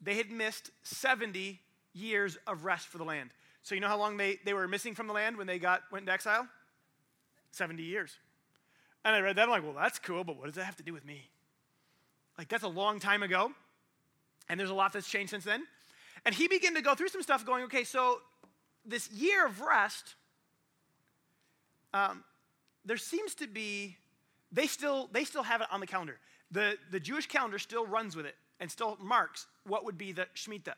They 0.00 0.14
had 0.14 0.30
missed 0.30 0.70
70 0.82 1.60
years 1.92 2.38
of 2.46 2.64
rest 2.64 2.88
for 2.88 2.98
the 2.98 3.04
land. 3.04 3.30
So 3.62 3.74
you 3.74 3.80
know 3.80 3.88
how 3.88 3.98
long 3.98 4.16
they, 4.16 4.38
they 4.44 4.54
were 4.54 4.68
missing 4.68 4.94
from 4.94 5.06
the 5.06 5.12
land 5.12 5.36
when 5.36 5.46
they 5.46 5.58
got 5.58 5.82
went 5.90 6.02
into 6.02 6.12
exile? 6.12 6.46
70 7.50 7.82
years. 7.82 8.18
And 9.08 9.16
I 9.16 9.20
read 9.20 9.36
that, 9.36 9.44
I'm 9.44 9.48
like, 9.48 9.62
well, 9.62 9.72
that's 9.72 9.98
cool, 9.98 10.22
but 10.22 10.36
what 10.36 10.44
does 10.44 10.56
that 10.56 10.64
have 10.64 10.76
to 10.76 10.82
do 10.82 10.92
with 10.92 11.02
me? 11.02 11.22
Like, 12.36 12.48
that's 12.48 12.62
a 12.62 12.68
long 12.68 13.00
time 13.00 13.22
ago, 13.22 13.50
and 14.50 14.60
there's 14.60 14.68
a 14.68 14.74
lot 14.74 14.92
that's 14.92 15.08
changed 15.08 15.30
since 15.30 15.44
then. 15.44 15.62
And 16.26 16.34
he 16.34 16.46
began 16.46 16.74
to 16.74 16.82
go 16.82 16.94
through 16.94 17.08
some 17.08 17.22
stuff, 17.22 17.46
going, 17.46 17.64
okay, 17.64 17.84
so 17.84 18.20
this 18.84 19.10
year 19.10 19.46
of 19.46 19.62
rest, 19.62 20.14
um, 21.94 22.22
there 22.84 22.98
seems 22.98 23.34
to 23.36 23.46
be, 23.46 23.96
they 24.52 24.66
still, 24.66 25.08
they 25.10 25.24
still 25.24 25.42
have 25.42 25.62
it 25.62 25.68
on 25.72 25.80
the 25.80 25.86
calendar. 25.86 26.18
The, 26.50 26.76
the 26.90 27.00
Jewish 27.00 27.28
calendar 27.28 27.58
still 27.58 27.86
runs 27.86 28.14
with 28.14 28.26
it 28.26 28.36
and 28.60 28.70
still 28.70 28.98
marks 29.00 29.46
what 29.66 29.86
would 29.86 29.96
be 29.96 30.12
the 30.12 30.26
Shemitah. 30.34 30.74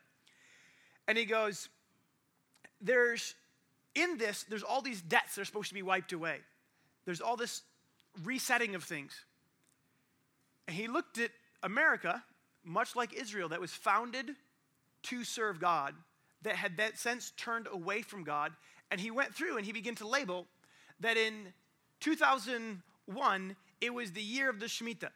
And 1.08 1.18
he 1.18 1.24
goes, 1.24 1.68
there's 2.80 3.34
in 3.96 4.18
this, 4.18 4.44
there's 4.44 4.62
all 4.62 4.82
these 4.82 5.02
debts 5.02 5.34
that 5.34 5.40
are 5.40 5.44
supposed 5.44 5.70
to 5.70 5.74
be 5.74 5.82
wiped 5.82 6.12
away. 6.12 6.36
There's 7.04 7.20
all 7.20 7.36
this 7.36 7.62
resetting 8.24 8.74
of 8.74 8.84
things. 8.84 9.24
And 10.66 10.76
he 10.76 10.88
looked 10.88 11.18
at 11.18 11.30
America, 11.62 12.22
much 12.64 12.94
like 12.94 13.12
Israel, 13.12 13.48
that 13.50 13.60
was 13.60 13.72
founded 13.72 14.30
to 15.04 15.24
serve 15.24 15.60
God, 15.60 15.94
that 16.42 16.56
had 16.56 16.76
that 16.76 16.98
sense 16.98 17.32
turned 17.36 17.66
away 17.70 18.02
from 18.02 18.24
God. 18.24 18.52
And 18.90 19.00
he 19.00 19.10
went 19.10 19.34
through 19.34 19.56
and 19.56 19.66
he 19.66 19.72
began 19.72 19.94
to 19.96 20.06
label 20.06 20.46
that 21.00 21.16
in 21.16 21.52
2001, 22.00 23.56
it 23.80 23.94
was 23.94 24.12
the 24.12 24.22
year 24.22 24.50
of 24.50 24.60
the 24.60 24.66
Shemitah. 24.66 25.10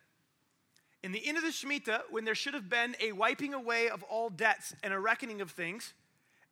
In 1.03 1.13
the 1.13 1.27
end 1.27 1.37
of 1.37 1.45
the 1.45 1.51
Shemitah, 1.51 2.01
when 2.11 2.25
there 2.25 2.35
should 2.35 2.55
have 2.55 2.71
been 2.71 2.97
a 3.01 3.13
wiping 3.13 3.53
away 3.53 3.91
of 3.91 4.03
all 4.05 4.31
debts 4.31 4.75
and 4.83 4.95
a 4.95 4.99
reckoning 4.99 5.43
of 5.43 5.51
things, 5.51 5.93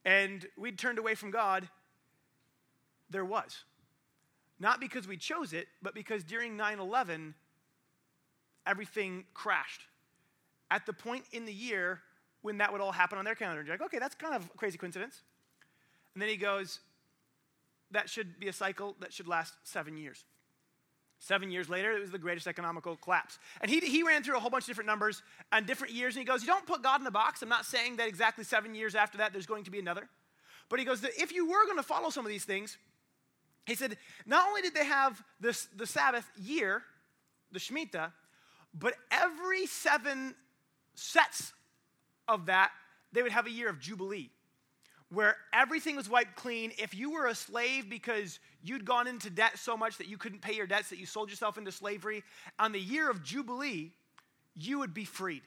and 0.05 0.47
we'd 0.59 0.79
turned 0.79 0.99
away 0.99 1.15
from 1.15 1.31
God, 1.31 1.69
there 3.09 3.25
was. 3.25 3.65
Not 4.63 4.79
because 4.79 5.09
we 5.09 5.17
chose 5.17 5.53
it, 5.53 5.67
but 5.83 5.93
because 5.93 6.23
during 6.23 6.57
9 6.57 6.79
11, 6.79 7.35
everything 8.65 9.25
crashed. 9.35 9.81
At 10.71 10.87
the 10.87 10.93
point 10.93 11.25
in 11.33 11.45
the 11.45 11.53
year 11.53 12.01
when 12.43 12.59
that 12.59 12.71
would 12.71 12.81
all 12.81 12.93
happen 12.93 13.19
on 13.19 13.25
their 13.25 13.35
calendar, 13.35 13.59
And 13.59 13.67
you're 13.67 13.77
like, 13.77 13.87
okay, 13.87 13.99
that's 13.99 14.15
kind 14.15 14.37
of 14.37 14.45
a 14.45 14.57
crazy 14.57 14.79
coincidence. 14.79 15.23
And 16.15 16.23
then 16.23 16.29
he 16.29 16.37
goes, 16.37 16.79
that 17.91 18.09
should 18.09 18.39
be 18.39 18.47
a 18.47 18.53
cycle 18.53 18.95
that 19.01 19.13
should 19.13 19.27
last 19.27 19.55
seven 19.65 19.97
years. 19.97 20.25
Seven 21.19 21.51
years 21.51 21.69
later, 21.69 21.97
it 21.97 22.01
was 22.01 22.13
the 22.13 22.19
greatest 22.19 22.47
economical 22.47 22.95
collapse. 22.97 23.41
And 23.61 23.71
he, 23.71 23.81
he 23.81 24.05
ran 24.05 24.23
through 24.23 24.37
a 24.37 24.41
whole 24.41 24.51
bunch 24.51 24.63
of 24.65 24.69
different 24.69 24.87
numbers 24.87 25.23
and 25.51 25.67
different 25.67 25.93
years, 25.93 26.15
and 26.15 26.21
he 26.21 26.25
goes, 26.25 26.43
You 26.43 26.49
don't 26.49 26.67
put 26.67 26.83
God 26.83 27.01
in 27.01 27.07
a 27.07 27.13
box. 27.13 27.43
I'm 27.43 27.49
not 27.49 27.67
saying 27.67 27.97
that 27.97 28.07
exactly 28.07 28.45
seven 28.45 28.77
years 28.77 28.95
after 28.95 29.19
that 29.19 29.33
there's 29.33 29.47
going 29.47 29.65
to 29.65 29.73
be 29.73 29.81
another. 29.81 30.09
But 30.69 30.79
he 30.79 30.85
goes, 30.85 31.01
that 31.01 31.13
If 31.17 31.33
you 31.33 31.49
were 31.49 31.65
going 31.67 31.79
to 31.79 31.83
follow 31.83 32.11
some 32.11 32.25
of 32.25 32.31
these 32.31 32.45
things, 32.45 32.79
he 33.67 33.75
said, 33.75 33.97
not 34.27 34.49
only 34.49 34.63
did 34.63 34.75
they 34.75 34.85
have 34.85 35.23
this, 35.41 35.69
the 35.77 35.87
Sabbath 35.87 36.29
year, 36.37 36.83
the 37.53 37.59
Shemitah, 37.59 38.13
but 38.75 38.95
every 39.11 39.67
seven 39.67 40.35
sets 40.95 41.53
of 42.27 42.47
that, 42.47 42.71
they 43.13 43.23
would 43.23 43.33
have 43.33 43.47
a 43.47 43.51
year 43.51 43.69
of 43.69 43.79
Jubilee 43.79 44.31
where 45.13 45.37
everything 45.53 45.95
was 45.95 46.09
wiped 46.09 46.35
clean. 46.37 46.73
If 46.79 46.95
you 46.95 47.13
were 47.13 47.27
a 47.27 47.35
slave 47.35 47.91
because 47.91 48.41
you'd 48.63 48.87
gone 48.87 49.07
into 49.07 49.29
debt 49.29 49.59
so 49.59 49.77
much 49.77 49.99
that 49.99 50.09
you 50.09 50.17
couldn't 50.17 50.41
pay 50.41 50.55
your 50.55 50.67
debts, 50.67 50.89
that 50.89 50.99
you 50.99 51.05
sold 51.05 51.29
yourself 51.29 51.59
into 51.59 51.71
slavery, 51.71 52.25
on 52.59 52.73
the 52.73 52.81
year 52.81 53.11
of 53.11 53.23
Jubilee, 53.23 53.91
you 54.55 54.79
would 54.79 54.95
be 54.95 55.05
freed. 55.05 55.43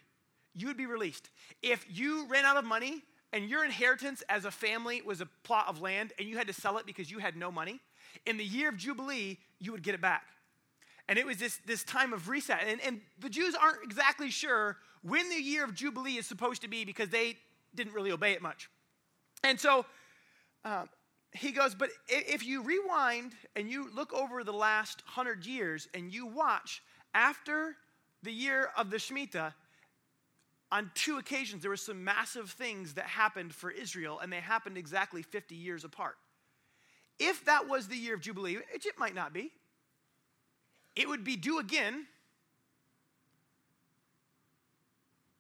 You 0.54 0.68
would 0.68 0.78
be 0.78 0.86
released. 0.86 1.32
If 1.64 1.86
you 1.90 2.28
ran 2.28 2.46
out 2.46 2.58
of 2.58 2.64
money 2.64 3.02
and 3.34 3.50
your 3.50 3.66
inheritance 3.66 4.24
as 4.30 4.46
a 4.46 4.52
family 4.52 5.02
was 5.02 5.20
a 5.20 5.26
plot 5.44 5.66
of 5.68 5.82
land 5.82 6.14
and 6.20 6.30
you 6.30 6.38
had 6.38 6.48
to 6.48 6.54
sell 6.54 6.78
it 6.78 6.86
because 6.86 7.10
you 7.10 7.18
had 7.18 7.36
no 7.36 7.52
money, 7.52 7.80
in 8.26 8.38
the 8.38 8.46
year 8.46 8.70
of 8.70 8.78
Jubilee, 8.78 9.38
you 9.60 9.72
would 9.72 9.84
get 9.84 9.96
it 9.96 10.02
back. 10.02 10.24
And 11.08 11.20
it 11.20 11.26
was 11.26 11.38
this, 11.38 11.60
this 11.66 11.84
time 11.84 12.14
of 12.14 12.30
reset. 12.30 12.64
And, 12.68 12.82
and 12.82 13.02
the 13.20 13.30
Jews 13.30 13.56
aren't 13.56 13.84
exactly 13.84 14.32
sure 14.32 14.78
when 15.04 15.30
the 15.30 15.36
year 15.36 15.64
of 15.64 15.76
Jubilee 15.76 16.18
is 16.18 16.26
supposed 16.26 16.64
to 16.64 16.68
be 16.68 16.84
because 16.84 17.10
they 17.10 17.38
didn't 17.76 17.94
really 17.94 18.12
obey 18.12 18.32
it 18.32 18.42
much. 18.42 18.70
And 19.44 19.60
so 19.60 19.86
uh, 20.64 20.86
he 21.32 21.52
goes, 21.52 21.76
but 21.76 21.90
if 22.08 22.46
you 22.46 22.64
rewind 22.64 23.34
and 23.56 23.70
you 23.70 23.90
look 23.94 24.14
over 24.14 24.44
the 24.44 24.54
last 24.54 25.04
hundred 25.06 25.46
years 25.46 25.88
and 25.94 26.12
you 26.12 26.26
watch 26.26 26.82
after 27.14 27.76
the 28.24 28.32
year 28.32 28.70
of 28.76 28.90
the 28.90 28.98
Shemitah, 28.98 29.54
on 30.72 30.90
two 30.96 31.18
occasions 31.18 31.62
there 31.62 31.70
were 31.70 31.78
some 31.78 32.04
massive 32.04 32.50
things 32.52 32.96
that 32.96 33.06
happened 33.06 33.54
for 33.54 33.70
Israel, 33.70 34.20
and 34.20 34.34
they 34.34 34.40
happened 34.40 34.78
exactly 34.78 35.22
50 35.22 35.56
years 35.56 35.84
apart. 35.84 36.16
If 37.20 37.46
that 37.46 37.68
was 37.68 37.88
the 37.88 37.96
year 37.96 38.16
of 38.16 38.22
Jubilee, 38.22 38.58
which 38.74 38.86
it 38.86 38.98
might 38.98 39.16
not 39.16 39.34
be, 39.34 39.52
it 40.96 41.08
would 41.08 41.24
be 41.24 41.36
due 41.36 41.60
again 41.60 42.08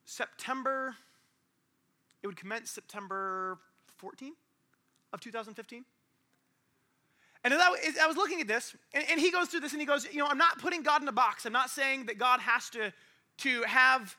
September, 0.05 0.96
it 2.24 2.27
would 2.27 2.38
commence 2.38 2.72
September 2.72 3.58
14 3.98 4.34
of 5.13 5.20
2015. 5.20 5.84
And 7.44 7.53
I, 7.53 8.08
was 8.08 8.17
looking 8.17 8.41
at 8.41 8.48
this, 8.48 8.75
and, 8.94 9.03
and 9.10 9.20
he 9.20 9.29
goes 9.29 9.50
through 9.50 9.60
this 9.60 9.72
and 9.72 9.79
he 9.79 9.86
goes, 9.86 10.08
You 10.12 10.20
know, 10.20 10.27
I'm 10.27 10.38
not 10.38 10.58
putting 10.58 10.82
God 10.82 11.03
in 11.03 11.08
a 11.08 11.12
box. 11.12 11.46
I'm 11.46 11.53
not 11.53 11.70
saying 11.70 12.08
that 12.08 12.17
God 12.17 12.39
has 12.39 12.72
to, 12.72 12.91
to 13.39 13.62
have 13.63 14.15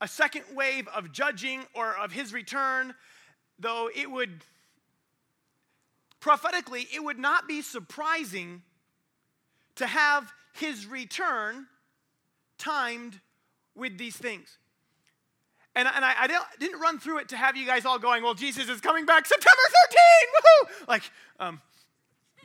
a 0.00 0.06
second 0.06 0.44
wave 0.54 0.86
of 0.94 1.12
judging 1.12 1.62
or 1.74 1.96
of 1.96 2.12
his 2.12 2.32
return, 2.32 2.94
though 3.58 3.90
it 3.94 4.08
would, 4.08 4.44
prophetically, 6.24 6.88
it 6.90 7.04
would 7.04 7.18
not 7.18 7.46
be 7.46 7.60
surprising 7.60 8.62
to 9.74 9.86
have 9.86 10.32
his 10.54 10.86
return 10.86 11.66
timed 12.56 13.20
with 13.76 13.98
these 13.98 14.16
things. 14.16 14.56
And, 15.74 15.86
and 15.86 16.02
I, 16.02 16.14
I 16.20 16.26
didn't, 16.58 16.80
run 16.80 16.98
through 16.98 17.18
it 17.18 17.28
to 17.28 17.36
have 17.36 17.58
you 17.58 17.66
guys 17.66 17.84
all 17.84 17.98
going, 17.98 18.22
well, 18.22 18.32
Jesus 18.32 18.70
is 18.70 18.80
coming 18.80 19.04
back 19.04 19.26
September 19.26 19.62
13, 19.90 19.98
woohoo! 20.80 20.88
Like, 20.88 21.02
um, 21.38 21.60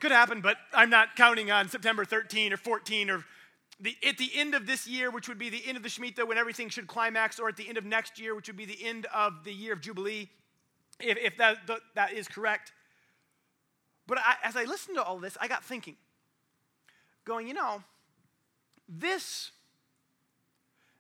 could 0.01 0.11
happen, 0.11 0.41
but 0.41 0.57
I'm 0.73 0.89
not 0.89 1.15
counting 1.15 1.49
on 1.49 1.69
September 1.69 2.03
13 2.03 2.51
or 2.51 2.57
14 2.57 3.09
or 3.09 3.23
the, 3.79 3.95
at 4.05 4.17
the 4.17 4.29
end 4.35 4.55
of 4.55 4.67
this 4.67 4.87
year, 4.87 5.09
which 5.09 5.29
would 5.29 5.37
be 5.37 5.49
the 5.49 5.65
end 5.65 5.77
of 5.77 5.83
the 5.83 5.89
Shemitah 5.89 6.27
when 6.27 6.37
everything 6.37 6.67
should 6.67 6.87
climax, 6.87 7.39
or 7.39 7.47
at 7.47 7.55
the 7.55 7.69
end 7.69 7.77
of 7.77 7.85
next 7.85 8.19
year, 8.19 8.35
which 8.35 8.47
would 8.47 8.57
be 8.57 8.65
the 8.65 8.83
end 8.83 9.07
of 9.15 9.45
the 9.45 9.53
year 9.53 9.71
of 9.71 9.79
Jubilee, 9.79 10.27
if, 10.99 11.17
if 11.17 11.37
that, 11.37 11.59
that 11.95 12.11
is 12.11 12.27
correct. 12.27 12.73
But 14.09 14.17
I, 14.17 14.35
as 14.43 14.57
I 14.57 14.65
listened 14.65 14.97
to 14.97 15.03
all 15.03 15.19
this, 15.19 15.37
I 15.39 15.47
got 15.47 15.63
thinking, 15.63 15.95
going, 17.23 17.47
you 17.47 17.53
know, 17.53 17.81
this 18.89 19.51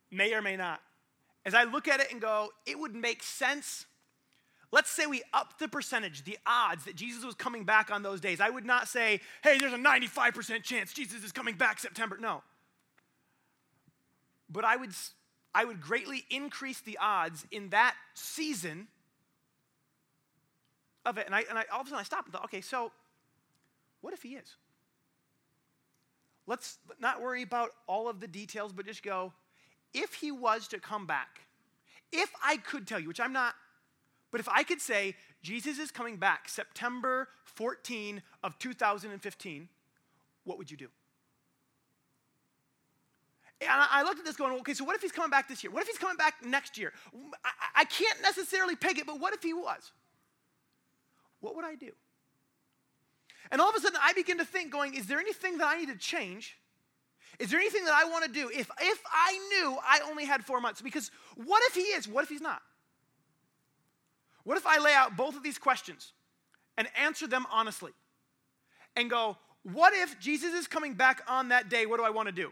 may 0.09 0.33
or 0.33 0.41
may 0.41 0.55
not 0.55 0.79
as 1.45 1.53
I 1.53 1.63
look 1.63 1.87
at 1.87 1.99
it 1.99 2.11
and 2.11 2.21
go, 2.21 2.49
it 2.65 2.77
would 2.77 2.95
make 2.95 3.23
sense. 3.23 3.85
Let's 4.71 4.91
say 4.91 5.07
we 5.07 5.23
up 5.33 5.57
the 5.57 5.67
percentage, 5.67 6.23
the 6.23 6.37
odds 6.45 6.85
that 6.85 6.95
Jesus 6.95 7.25
was 7.25 7.35
coming 7.35 7.63
back 7.63 7.89
on 7.91 8.03
those 8.03 8.21
days. 8.21 8.39
I 8.39 8.49
would 8.49 8.65
not 8.65 8.87
say, 8.87 9.21
hey, 9.43 9.57
there's 9.57 9.73
a 9.73 9.77
95% 9.77 10.63
chance 10.63 10.93
Jesus 10.93 11.23
is 11.23 11.31
coming 11.31 11.55
back 11.55 11.79
September. 11.79 12.17
No. 12.19 12.43
But 14.49 14.65
I 14.65 14.75
would, 14.75 14.91
I 15.55 15.65
would 15.65 15.81
greatly 15.81 16.23
increase 16.29 16.81
the 16.81 16.99
odds 17.01 17.47
in 17.51 17.69
that 17.69 17.95
season 18.13 18.87
of 21.05 21.17
it. 21.17 21.25
And, 21.25 21.33
I, 21.33 21.45
and 21.49 21.57
I, 21.57 21.65
all 21.73 21.81
of 21.81 21.87
a 21.87 21.89
sudden 21.89 22.01
I 22.01 22.03
stopped 22.03 22.27
and 22.27 22.33
thought, 22.33 22.45
okay, 22.45 22.61
so 22.61 22.91
what 24.01 24.13
if 24.13 24.23
he 24.23 24.29
is? 24.29 24.55
Let's 26.47 26.77
not 26.99 27.21
worry 27.21 27.43
about 27.43 27.71
all 27.87 28.09
of 28.09 28.19
the 28.19 28.27
details, 28.27 28.73
but 28.73 28.85
just 28.85 29.03
go, 29.03 29.33
if 29.93 30.15
he 30.15 30.31
was 30.31 30.67
to 30.69 30.79
come 30.79 31.05
back, 31.05 31.41
if 32.11 32.31
I 32.43 32.57
could 32.57 32.87
tell 32.87 32.99
you, 32.99 33.07
which 33.07 33.19
I'm 33.19 33.33
not, 33.33 33.53
but 34.31 34.39
if 34.39 34.49
I 34.49 34.63
could 34.63 34.81
say 34.81 35.15
Jesus 35.41 35.79
is 35.79 35.91
coming 35.91 36.17
back 36.17 36.49
September 36.49 37.27
14 37.45 38.21
of 38.43 38.57
2015, 38.59 39.69
what 40.43 40.57
would 40.57 40.71
you 40.71 40.77
do? 40.77 40.87
And 43.61 43.69
I 43.69 44.03
looked 44.03 44.19
at 44.19 44.25
this 44.25 44.37
going, 44.37 44.57
okay, 44.61 44.73
so 44.73 44.85
what 44.85 44.95
if 44.95 45.01
he's 45.01 45.11
coming 45.11 45.29
back 45.29 45.49
this 45.49 45.63
year? 45.63 45.71
What 45.71 45.81
if 45.81 45.89
he's 45.89 45.97
coming 45.97 46.15
back 46.15 46.35
next 46.45 46.77
year? 46.77 46.93
I, 47.43 47.81
I 47.81 47.85
can't 47.85 48.21
necessarily 48.21 48.75
peg 48.75 48.99
it, 48.99 49.05
but 49.05 49.19
what 49.19 49.33
if 49.33 49.43
he 49.43 49.53
was? 49.53 49.91
What 51.41 51.55
would 51.55 51.65
I 51.65 51.75
do? 51.75 51.91
And 53.51 53.59
all 53.61 53.69
of 53.69 53.75
a 53.75 53.79
sudden, 53.79 53.99
I 54.01 54.13
begin 54.13 54.37
to 54.37 54.45
think, 54.45 54.71
going, 54.71 54.93
is 54.93 55.07
there 55.07 55.19
anything 55.19 55.57
that 55.57 55.67
I 55.67 55.79
need 55.79 55.89
to 55.89 55.97
change? 55.97 56.57
Is 57.39 57.49
there 57.49 57.59
anything 57.59 57.85
that 57.85 57.93
I 57.93 58.05
want 58.05 58.25
to 58.25 58.31
do 58.31 58.49
if, 58.49 58.69
if 58.81 59.01
I 59.11 59.39
knew 59.49 59.77
I 59.81 60.01
only 60.09 60.25
had 60.25 60.43
four 60.43 60.59
months? 60.59 60.81
Because 60.81 61.09
what 61.35 61.63
if 61.67 61.73
he 61.73 61.81
is? 61.81 62.07
What 62.07 62.23
if 62.23 62.29
he's 62.29 62.41
not? 62.41 62.61
What 64.43 64.57
if 64.57 64.67
I 64.67 64.79
lay 64.79 64.93
out 64.93 65.15
both 65.15 65.35
of 65.35 65.43
these 65.43 65.57
questions 65.57 66.11
and 66.77 66.87
answer 67.01 67.27
them 67.27 67.45
honestly 67.51 67.91
and 68.95 69.09
go, 69.09 69.37
what 69.63 69.93
if 69.93 70.19
Jesus 70.19 70.53
is 70.53 70.67
coming 70.67 70.93
back 70.93 71.21
on 71.27 71.49
that 71.49 71.69
day? 71.69 71.85
What 71.85 71.97
do 71.97 72.03
I 72.03 72.09
want 72.09 72.27
to 72.27 72.31
do? 72.31 72.51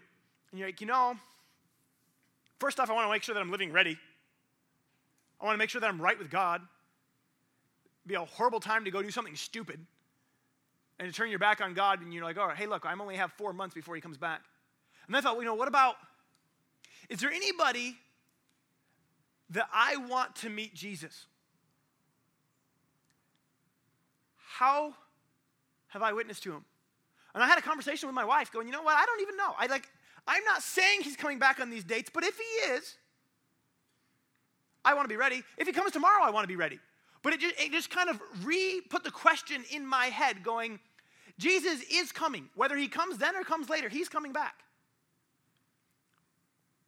And 0.52 0.60
you're 0.60 0.68
like, 0.68 0.82
you 0.82 0.88
know, 0.88 1.16
first 2.60 2.80
off, 2.80 2.90
I 2.90 2.94
want 2.94 3.08
to 3.08 3.12
make 3.12 3.24
sure 3.24 3.36
that 3.36 3.42
I'm 3.42 3.52
living 3.52 3.72
ready. 3.72 3.98
I 5.40 5.46
want 5.46 5.56
to 5.56 5.60
make 5.60 5.70
sure 5.70 5.82
that 5.82 5.88
I'm 5.88 6.02
right 6.02 6.18
with 6.18 6.30
God. 6.30 6.62
It'd 6.62 8.08
be 8.08 8.16
a 8.16 8.26
horrible 8.26 8.60
time 8.60 8.86
to 8.86 8.92
go 8.92 9.02
do 9.02 9.12
something 9.12 9.36
stupid 9.36 9.80
and 11.00 11.08
to 11.08 11.14
turn 11.14 11.30
your 11.30 11.40
back 11.40 11.62
on 11.62 11.74
God 11.74 12.02
and 12.02 12.14
you're 12.14 12.24
like, 12.24 12.38
all 12.38 12.48
right, 12.48 12.58
hey, 12.58 12.66
look, 12.66 12.86
I 12.86 12.94
only 12.94 13.16
have 13.16 13.32
four 13.34 13.54
months 13.54 13.76
before 13.76 13.96
he 13.96 14.02
comes 14.02 14.18
back. 14.18 14.42
And 15.08 15.16
I 15.16 15.22
thought, 15.22 15.34
well, 15.34 15.44
you 15.44 15.48
know, 15.48 15.56
what 15.56 15.68
about, 15.68 15.96
is 17.10 17.20
there 17.20 17.32
anybody 17.32 17.96
that 19.52 19.68
I 19.74 19.98
want 19.98 20.36
to 20.38 20.50
meet 20.50 20.74
Jesus? 20.74 21.26
How 24.36 24.94
have 25.90 26.02
I 26.02 26.14
witnessed 26.14 26.44
to 26.44 26.52
him? 26.52 26.66
And 27.34 27.44
I 27.44 27.48
had 27.48 27.60
a 27.60 27.62
conversation 27.62 28.08
with 28.08 28.16
my 28.16 28.26
wife 28.26 28.52
going, 28.52 28.66
you 28.66 28.74
know 28.74 28.82
what? 28.82 28.96
I 28.96 29.06
don't 29.06 29.22
even 29.22 29.38
know. 29.38 29.54
I 29.58 29.68
like, 29.68 29.88
I'm 30.28 30.44
not 30.44 30.64
saying 30.64 31.02
he's 31.04 31.16
coming 31.16 31.38
back 31.38 31.60
on 31.60 31.70
these 31.70 31.84
dates, 31.84 32.10
but 32.12 32.24
if 32.24 32.36
he 32.38 32.72
is, 32.72 32.96
I 34.84 34.94
want 34.96 35.06
to 35.06 35.10
be 35.10 35.18
ready. 35.18 35.44
If 35.58 35.68
he 35.68 35.74
comes 35.74 35.92
tomorrow, 35.92 36.24
I 36.24 36.32
want 36.32 36.44
to 36.44 36.48
be 36.48 36.56
ready. 36.56 36.80
But 37.28 37.34
it 37.34 37.42
just, 37.42 37.60
it 37.60 37.74
just 37.74 37.90
kind 37.90 38.10
of 38.10 38.22
re 38.46 38.80
put 38.90 39.04
the 39.04 39.12
question 39.12 39.66
in 39.70 39.86
my 39.86 40.06
head 40.06 40.44
going, 40.44 40.80
Jesus 41.38 41.82
is 41.92 42.14
coming. 42.14 42.48
Whether 42.56 42.78
he 42.78 42.88
comes 42.88 43.18
then 43.18 43.36
or 43.36 43.44
comes 43.44 43.68
later, 43.68 43.90
he's 43.90 44.08
coming 44.08 44.32
back. 44.32 44.64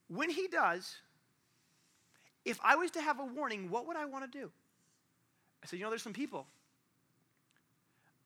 When 0.08 0.30
he 0.30 0.48
does, 0.48 0.96
if 2.46 2.58
I 2.64 2.78
was 2.78 2.90
to 2.92 3.02
have 3.02 3.20
a 3.20 3.26
warning, 3.26 3.70
what 3.70 3.86
would 3.86 3.98
I 3.98 4.06
want 4.06 4.32
to 4.32 4.40
do? 4.40 4.50
I 5.62 5.68
said, 5.68 5.78
you 5.78 5.84
know, 5.84 5.90
there's 5.90 6.04
some 6.04 6.14
people 6.14 6.48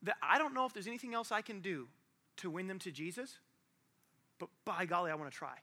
that 0.04 0.18
I 0.22 0.38
don't 0.38 0.54
know 0.54 0.68
if 0.68 0.74
there's 0.74 0.86
anything 0.86 1.16
else 1.16 1.32
I 1.32 1.42
can 1.42 1.62
do 1.62 1.88
to 2.38 2.52
win 2.52 2.68
them 2.68 2.78
to 2.78 2.92
Jesus, 2.92 3.40
but 4.38 4.50
by 4.66 4.86
golly, 4.86 5.10
I 5.10 5.16
want 5.16 5.32
to 5.32 5.36
try. 5.36 5.58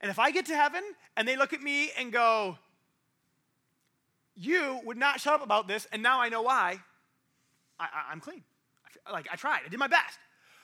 And 0.00 0.10
if 0.10 0.18
I 0.18 0.32
get 0.32 0.46
to 0.46 0.56
heaven 0.56 0.82
and 1.16 1.28
they 1.28 1.36
look 1.36 1.52
at 1.52 1.62
me 1.62 1.92
and 1.96 2.12
go, 2.12 2.58
You 4.34 4.80
would 4.84 4.96
not 4.96 5.20
shut 5.20 5.34
up 5.34 5.42
about 5.42 5.68
this, 5.68 5.86
and 5.92 6.02
now 6.02 6.20
I 6.20 6.28
know 6.28 6.42
why, 6.42 6.80
I, 7.78 8.12
am 8.12 8.20
clean. 8.20 8.42
I, 9.06 9.12
like, 9.12 9.28
I 9.30 9.36
tried, 9.36 9.60
I 9.66 9.68
did 9.68 9.78
my 9.78 9.88
best. 9.88 10.18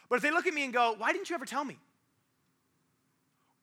But 0.08 0.16
if 0.16 0.22
they 0.22 0.30
look 0.30 0.46
at 0.46 0.54
me 0.54 0.64
and 0.64 0.72
go, 0.72 0.94
Why 0.96 1.12
didn't 1.12 1.28
you 1.28 1.34
ever 1.34 1.44
tell 1.44 1.64
me? 1.64 1.76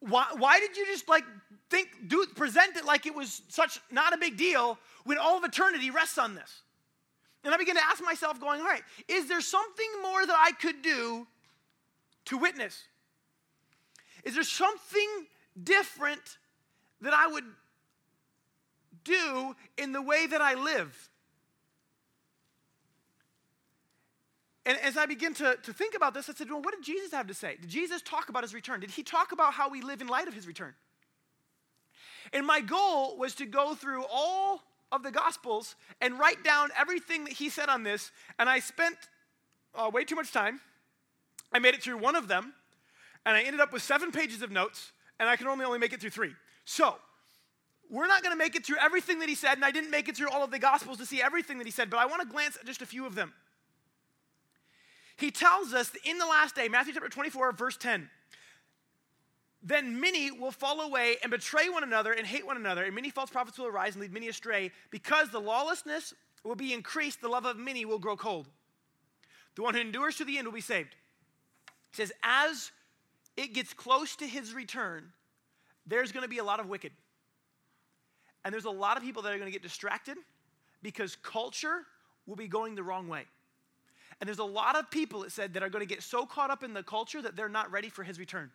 Why, 0.02 0.26
why 0.38 0.60
did 0.60 0.78
you 0.78 0.86
just 0.86 1.10
like 1.10 1.24
think, 1.70 1.90
do, 2.08 2.26
present 2.36 2.76
it 2.76 2.86
like 2.86 3.06
it 3.08 3.16
was 3.16 3.42
such 3.48 3.80
not 3.92 4.14
a 4.14 4.18
big 4.18 4.38
deal 4.38 4.78
when 5.04 5.18
all 5.18 5.38
of 5.38 5.44
eternity 5.44 5.90
rests 5.90 6.18
on 6.18 6.36
this? 6.36 6.62
And 7.44 7.54
I 7.54 7.58
begin 7.58 7.76
to 7.76 7.84
ask 7.84 8.04
myself, 8.04 8.40
going, 8.40 8.60
all 8.60 8.68
right, 8.68 8.84
is 9.08 9.28
there 9.28 9.42
something 9.42 9.88
more 10.02 10.26
that 10.26 10.36
I 10.38 10.52
could 10.52 10.82
do 10.82 11.28
to 12.26 12.38
witness? 12.38 12.84
Is 14.24 14.34
there 14.34 14.44
something 14.44 15.10
different 15.64 16.38
that 17.02 17.14
I 17.14 17.28
would 17.28 17.44
do 19.06 19.56
in 19.78 19.94
the 19.94 20.02
way 20.02 20.28
that 20.28 20.42
I 20.42 20.56
live? 20.56 21.10
And 24.66 24.78
as 24.80 24.98
I 24.98 25.06
begin 25.06 25.34
to, 25.36 25.58
to 25.62 25.74
think 25.74 25.96
about 25.96 26.14
this, 26.14 26.28
I 26.28 26.34
said, 26.34 26.50
well, 26.50 26.62
what 26.62 26.74
did 26.76 26.84
Jesus 26.84 27.12
have 27.14 27.28
to 27.28 27.34
say? 27.34 27.56
Did 27.62 27.70
Jesus 27.70 28.02
talk 28.02 28.30
about 28.30 28.44
his 28.44 28.54
return? 28.54 28.80
Did 28.80 28.92
he 28.92 29.04
talk 29.04 29.32
about 29.32 29.54
how 29.54 29.70
we 29.70 29.82
live 29.82 30.02
in 30.02 30.08
light 30.08 30.28
of 30.28 30.34
his 30.34 30.48
return? 30.48 30.74
And 32.34 32.46
my 32.46 32.62
goal 32.62 33.16
was 33.18 33.36
to 33.36 33.46
go 33.46 33.76
through 33.76 34.06
all 34.12 34.64
of 34.92 35.04
the 35.04 35.12
Gospels 35.12 35.76
and 36.02 36.20
write 36.20 36.44
down 36.44 36.70
everything 36.78 37.26
that 37.26 37.34
he 37.34 37.50
said 37.50 37.70
on 37.70 37.84
this. 37.84 38.12
And 38.40 38.50
I 38.50 38.60
spent 38.60 38.98
uh, 39.76 39.92
way 39.94 40.04
too 40.04 40.16
much 40.16 40.32
time. 40.32 40.60
I 41.54 41.60
made 41.60 41.76
it 41.76 41.84
through 41.84 41.98
one 41.98 42.16
of 42.16 42.28
them, 42.28 42.54
and 43.26 43.38
I 43.38 43.42
ended 43.42 43.62
up 43.62 43.72
with 43.72 43.82
seven 43.82 44.12
pages 44.12 44.42
of 44.42 44.52
notes, 44.52 44.92
and 45.20 45.30
I 45.30 45.36
can 45.36 45.48
only 45.48 45.64
only 45.64 45.80
make 45.80 45.94
it 45.94 46.02
through 46.02 46.10
three. 46.10 46.34
So, 46.66 46.96
we're 47.90 48.08
not 48.08 48.24
going 48.24 48.34
to 48.34 48.38
make 48.38 48.56
it 48.56 48.66
through 48.66 48.78
everything 48.82 49.20
that 49.20 49.30
he 49.30 49.36
said, 49.36 49.54
and 49.54 49.66
I 49.66 49.72
didn't 49.72 49.92
make 49.92 50.10
it 50.10 50.18
through 50.18 50.30
all 50.30 50.44
of 50.44 50.52
the 50.52 50.60
Gospels 50.60 50.98
to 50.98 51.06
see 51.06 51.22
everything 51.22 51.58
that 51.60 51.68
he 51.68 51.72
said, 51.72 51.90
but 51.90 52.00
I 52.00 52.06
want 52.06 52.22
to 52.22 52.28
glance 52.28 52.58
at 52.60 52.66
just 52.66 52.82
a 52.82 52.86
few 52.86 53.06
of 53.06 53.16
them. 53.16 53.34
He 55.18 55.32
tells 55.32 55.74
us 55.74 55.90
that 55.90 56.06
in 56.06 56.18
the 56.18 56.26
last 56.26 56.56
day, 56.56 56.68
Matthew 56.68 56.94
chapter 56.94 57.10
24, 57.10 57.54
verse 57.54 57.78
10, 57.78 58.10
then 59.64 60.00
many 60.00 60.30
will 60.30 60.52
fall 60.52 60.82
away 60.82 61.16
and 61.24 61.32
betray 61.32 61.70
one 61.70 61.84
another 61.84 62.12
and 62.12 62.28
hate 62.28 62.46
one 62.46 62.58
another, 62.58 62.84
and 62.84 62.94
many 62.94 63.10
false 63.10 63.30
prophets 63.30 63.58
will 63.58 63.66
arise 63.66 63.96
and 63.96 64.02
lead 64.02 64.14
many 64.14 64.28
astray. 64.28 64.72
Because 64.92 65.32
the 65.32 65.40
lawlessness 65.40 66.14
will 66.44 66.56
be 66.56 66.74
increased, 66.74 67.22
the 67.22 67.28
love 67.28 67.46
of 67.46 67.58
many 67.58 67.84
will 67.86 67.98
grow 67.98 68.16
cold. 68.16 68.48
The 69.56 69.64
one 69.64 69.74
who 69.74 69.82
endures 69.82 70.18
to 70.18 70.26
the 70.26 70.38
end 70.38 70.48
will 70.48 70.54
be 70.54 70.62
saved. 70.62 70.96
He 71.92 71.96
says, 71.96 72.12
as 72.22 72.72
it 73.38 73.54
gets 73.54 73.74
close 73.74 74.16
to 74.18 74.28
his 74.28 74.54
return, 74.54 75.14
there's 75.88 76.12
going 76.12 76.24
to 76.24 76.30
be 76.30 76.38
a 76.38 76.44
lot 76.44 76.60
of 76.60 76.68
wicked. 76.68 76.92
And 78.46 78.54
there's 78.54 78.66
a 78.66 78.70
lot 78.70 78.96
of 78.96 79.04
people 79.04 79.24
that 79.24 79.34
are 79.34 79.38
going 79.38 79.52
to 79.52 79.52
get 79.52 79.64
distracted 79.64 80.18
because 80.84 81.18
culture 81.18 81.82
will 82.28 82.36
be 82.36 82.48
going 82.48 82.76
the 82.76 82.84
wrong 82.84 83.08
way. 83.08 83.24
And 84.22 84.28
there's 84.28 84.40
a 84.40 84.44
lot 84.44 84.78
of 84.78 84.90
people, 84.92 85.24
it 85.24 85.32
said, 85.32 85.56
that 85.56 85.64
are 85.64 85.70
going 85.70 85.86
to 85.86 85.92
get 85.92 86.04
so 86.04 86.26
caught 86.26 86.52
up 86.52 86.64
in 86.64 86.74
the 86.74 86.84
culture 86.84 87.22
that 87.22 87.36
they're 87.36 87.50
not 87.50 87.72
ready 87.72 87.90
for 87.90 88.04
his 88.04 88.20
return. 88.20 88.52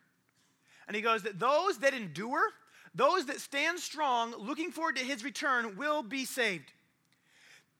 And 0.87 0.95
he 0.95 1.01
goes 1.01 1.23
that 1.23 1.39
those 1.39 1.79
that 1.79 1.93
endure, 1.93 2.41
those 2.95 3.25
that 3.25 3.39
stand 3.41 3.79
strong, 3.79 4.33
looking 4.37 4.71
forward 4.71 4.95
to 4.95 5.03
his 5.03 5.23
return, 5.23 5.75
will 5.75 6.01
be 6.01 6.25
saved. 6.25 6.71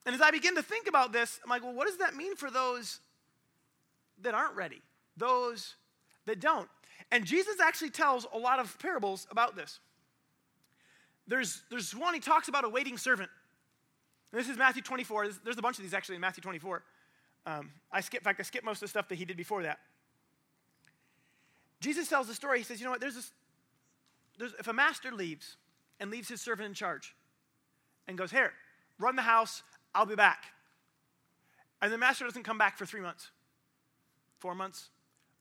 And 0.06 0.14
as 0.14 0.22
I 0.22 0.32
begin 0.32 0.56
to 0.56 0.62
think 0.62 0.88
about 0.88 1.14
this, 1.14 1.40
I'm 1.44 1.50
like, 1.50 1.64
well, 1.64 1.74
what 1.74 1.88
does 1.88 1.98
that 1.98 2.16
mean 2.16 2.36
for 2.36 2.52
those 2.52 3.00
that 4.22 4.34
aren't 4.34 4.56
ready? 4.56 4.82
Those 5.16 5.76
that 6.26 6.40
don't? 6.40 6.70
And 7.10 7.26
Jesus 7.26 7.60
actually 7.60 7.90
tells 7.90 8.28
a 8.34 8.38
lot 8.38 8.60
of 8.60 8.78
parables 8.80 9.28
about 9.32 9.56
this. 9.56 9.80
There's, 11.32 11.62
there's 11.70 11.96
one, 11.96 12.14
he 12.14 12.20
talks 12.20 12.50
about 12.50 12.66
a 12.66 12.70
waiting 12.70 12.98
servant. 12.98 13.30
And 14.34 14.42
this 14.42 14.50
is 14.50 14.58
Matthew 14.58 14.82
24. 14.82 15.30
There's, 15.46 15.58
a 15.58 15.62
bunch 15.62 15.78
of 15.78 15.84
these 15.84 15.94
actually 15.94 16.16
in 16.16 16.22
Matthew 16.22 16.42
24. 16.42 16.84
Um, 17.46 17.72
I 17.90 18.02
skip, 18.02 18.20
in 18.20 18.26
fact, 18.26 18.42
I 18.42 18.44
skipped 18.44 18.66
most 18.66 18.78
of 18.78 18.82
the 18.82 18.88
stuff 18.90 19.08
that 19.08 19.16
he 19.16 19.24
did 19.24 19.38
before 19.38 19.64
that. 19.64 19.80
Jesus 21.80 22.10
tells 22.10 22.28
the 22.28 22.34
story. 22.34 22.58
He 22.58 22.66
says, 22.66 22.82
you 22.82 22.86
know 22.86 22.92
what, 22.92 23.00
there's 23.00 23.16
this, 23.16 23.32
there's, 24.38 24.54
if 24.60 24.68
a 24.68 24.74
master 24.74 25.14
leaves 25.14 25.56
and 26.02 26.12
leaves 26.12 26.28
his 26.28 26.42
servant 26.42 26.68
in 26.68 26.74
charge 26.74 27.16
and 28.10 28.18
goes, 28.18 28.30
here, 28.30 28.52
run 29.00 29.16
the 29.16 29.22
house, 29.22 29.64
I'll 29.96 30.06
be 30.06 30.16
back. 30.16 30.44
And 31.82 31.94
the 31.94 31.98
master 31.98 32.26
doesn't 32.26 32.44
come 32.44 32.58
back 32.58 32.78
for 32.78 32.86
three 32.86 33.00
months, 33.00 33.32
four 34.40 34.54
months, 34.54 34.90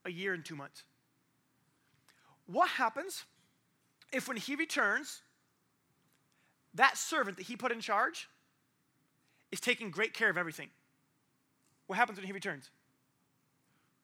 a 0.04 0.10
year, 0.12 0.34
and 0.34 0.44
two 0.44 0.54
months. 0.54 0.84
What 2.46 2.68
happens 2.68 3.24
if 4.12 4.28
when 4.28 4.36
he 4.36 4.54
returns, 4.54 5.22
that 6.74 6.96
servant 6.96 7.36
that 7.36 7.46
he 7.46 7.56
put 7.56 7.72
in 7.72 7.80
charge 7.80 8.28
is 9.50 9.60
taking 9.60 9.90
great 9.90 10.14
care 10.14 10.30
of 10.30 10.36
everything? 10.36 10.68
What 11.86 11.96
happens 11.96 12.18
when 12.18 12.26
he 12.26 12.32
returns? 12.32 12.70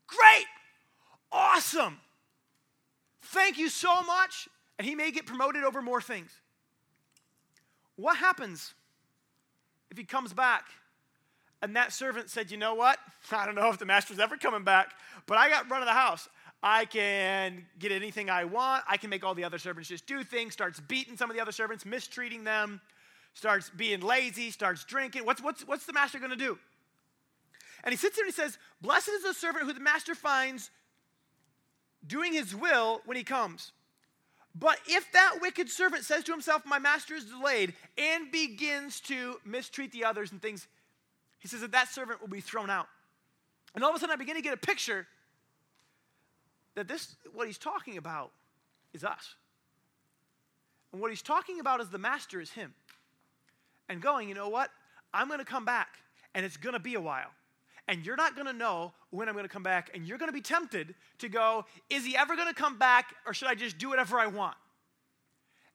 Great! 0.07 0.47
Awesome! 1.31 1.99
Thank 3.23 3.59
you 3.59 3.69
so 3.69 4.03
much. 4.03 4.49
And 4.79 4.87
he 4.87 4.95
may 4.95 5.11
get 5.11 5.27
promoted 5.27 5.65
over 5.65 5.81
more 5.81 6.03
things. 6.03 6.31
What 7.97 8.19
happens 8.19 8.75
if 9.91 9.97
he 9.97 10.05
comes 10.05 10.33
back 10.33 10.65
and 11.63 11.75
that 11.77 11.93
servant 11.93 12.31
said, 12.31 12.51
You 12.51 12.57
know 12.57 12.75
what? 12.75 12.99
I 13.33 13.47
don't 13.47 13.55
know 13.55 13.71
if 13.71 13.79
the 13.79 13.87
master's 13.87 14.19
ever 14.19 14.37
coming 14.37 14.65
back, 14.65 14.93
but 15.27 15.39
I 15.39 15.49
got 15.49 15.71
run 15.71 15.83
of 15.83 15.87
the 15.87 15.93
house. 15.93 16.29
I 16.63 16.85
can 16.85 17.67
get 17.79 17.93
anything 17.93 18.31
I 18.31 18.45
want. 18.45 18.85
I 18.89 18.97
can 18.97 19.11
make 19.11 19.25
all 19.25 19.35
the 19.35 19.45
other 19.45 19.59
servants 19.59 19.89
just 19.89 20.07
do 20.07 20.25
things, 20.25 20.53
starts 20.53 20.81
beating 20.81 21.17
some 21.17 21.31
of 21.31 21.37
the 21.37 21.43
other 21.43 21.53
servants, 21.53 21.85
mistreating 21.85 22.45
them, 22.45 22.81
starts 23.35 23.71
being 23.71 24.01
lazy, 24.01 24.51
starts 24.51 24.85
drinking. 24.85 25.25
What's, 25.25 25.43
what's, 25.43 25.67
what's 25.67 25.87
the 25.87 25.93
master 25.93 26.19
going 26.19 26.31
to 26.31 26.37
do? 26.37 26.59
And 27.85 27.93
he 27.93 27.97
sits 27.97 28.17
there 28.17 28.25
and 28.25 28.35
he 28.35 28.41
says, 28.41 28.59
Blessed 28.81 29.11
is 29.11 29.23
the 29.23 29.35
servant 29.35 29.67
who 29.67 29.73
the 29.73 29.81
master 29.81 30.15
finds 30.15 30.71
doing 32.07 32.33
his 32.33 32.55
will 32.55 33.01
when 33.05 33.17
he 33.17 33.23
comes. 33.23 33.73
But 34.59 34.79
if 34.87 35.13
that 35.13 35.37
wicked 35.41 35.69
servant 35.69 36.05
says 36.05 36.25
to 36.25 36.33
himself, 36.33 36.63
My 36.65 36.79
master 36.79 37.15
is 37.15 37.27
delayed, 37.27 37.75
and 37.99 38.33
begins 38.33 39.01
to 39.03 39.37
mistreat 39.45 39.93
the 39.93 40.05
others 40.05 40.33
and 40.33 40.41
things, 40.41 40.67
he 41.39 41.49
says 41.49 41.61
that 41.61 41.73
that 41.73 41.89
servant 41.89 42.21
will 42.21 42.29
be 42.29 42.41
thrown 42.41 42.71
out. 42.71 42.89
And 43.75 43.85
all 43.85 43.91
of 43.91 43.97
a 43.97 43.99
sudden, 44.01 44.15
I 44.15 44.17
begin 44.17 44.37
to 44.37 44.43
get 44.43 44.55
a 44.55 44.57
picture 44.57 45.07
that 46.77 46.87
this, 46.87 47.17
what 47.33 47.49
he's 47.49 47.59
talking 47.59 47.99
about, 47.99 48.31
is 48.93 49.03
us. 49.03 49.35
And 50.93 51.03
what 51.03 51.11
he's 51.11 51.23
talking 51.23 51.59
about 51.59 51.81
is 51.81 51.89
the 51.89 51.99
master 51.99 52.41
is 52.41 52.53
him. 52.53 52.73
And 53.89 54.01
going, 54.01 54.29
you 54.29 54.35
know 54.35 54.49
what? 54.49 54.71
I'm 55.13 55.27
going 55.27 55.41
to 55.41 55.45
come 55.45 55.65
back, 55.65 55.89
and 56.35 56.47
it's 56.47 56.57
going 56.57 56.75
to 56.75 56.81
be 56.81 56.95
a 56.95 57.01
while. 57.01 57.33
and 57.89 58.05
you're 58.05 58.17
not 58.17 58.35
going 58.35 58.47
to 58.47 58.53
know 58.53 58.93
when 59.11 59.29
I'm 59.29 59.35
going 59.35 59.45
to 59.45 59.53
come 59.53 59.63
back, 59.63 59.91
and 59.95 60.07
you're 60.07 60.19
going 60.19 60.29
to 60.29 60.33
be 60.33 60.41
tempted 60.41 60.95
to 61.19 61.29
go, 61.29 61.65
Is 61.89 62.05
he 62.05 62.17
ever 62.17 62.37
going 62.37 62.49
to 62.49 62.55
come 62.55 62.79
back, 62.79 63.15
or 63.27 63.33
should 63.33 63.49
I 63.49 63.55
just 63.55 63.79
do 63.79 63.89
whatever 63.89 64.19
I 64.19 64.27
want? 64.27 64.57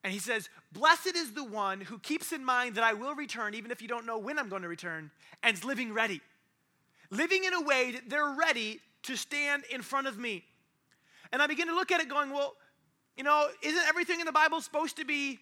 And 0.04 0.12
he 0.12 0.18
says, 0.18 0.48
Blessed 0.72 1.16
is 1.16 1.32
the 1.32 1.44
one 1.44 1.80
who 1.80 1.98
keeps 1.98 2.32
in 2.32 2.44
mind 2.44 2.74
that 2.74 2.84
I 2.84 2.92
will 2.92 3.14
return, 3.14 3.54
even 3.54 3.70
if 3.70 3.80
you 3.80 3.88
don't 3.88 4.06
know 4.06 4.18
when 4.18 4.38
I'm 4.38 4.48
going 4.48 4.62
to 4.62 4.68
return, 4.68 5.10
and 5.42 5.56
is 5.56 5.64
living 5.64 5.92
ready. 5.92 6.20
Living 7.10 7.44
in 7.44 7.54
a 7.54 7.62
way 7.62 7.92
that 7.92 8.08
they're 8.08 8.34
ready 8.38 8.80
to 9.04 9.16
stand 9.16 9.64
in 9.70 9.82
front 9.82 10.06
of 10.06 10.18
me. 10.18 10.44
And 11.32 11.40
I 11.40 11.46
begin 11.46 11.68
to 11.68 11.74
look 11.74 11.90
at 11.90 12.00
it 12.00 12.08
going, 12.08 12.30
Well, 12.30 12.54
you 13.16 13.24
know, 13.24 13.46
isn't 13.62 13.88
everything 13.88 14.20
in 14.20 14.26
the 14.26 14.32
Bible 14.32 14.60
supposed 14.60 14.96
to 14.96 15.04
be 15.04 15.38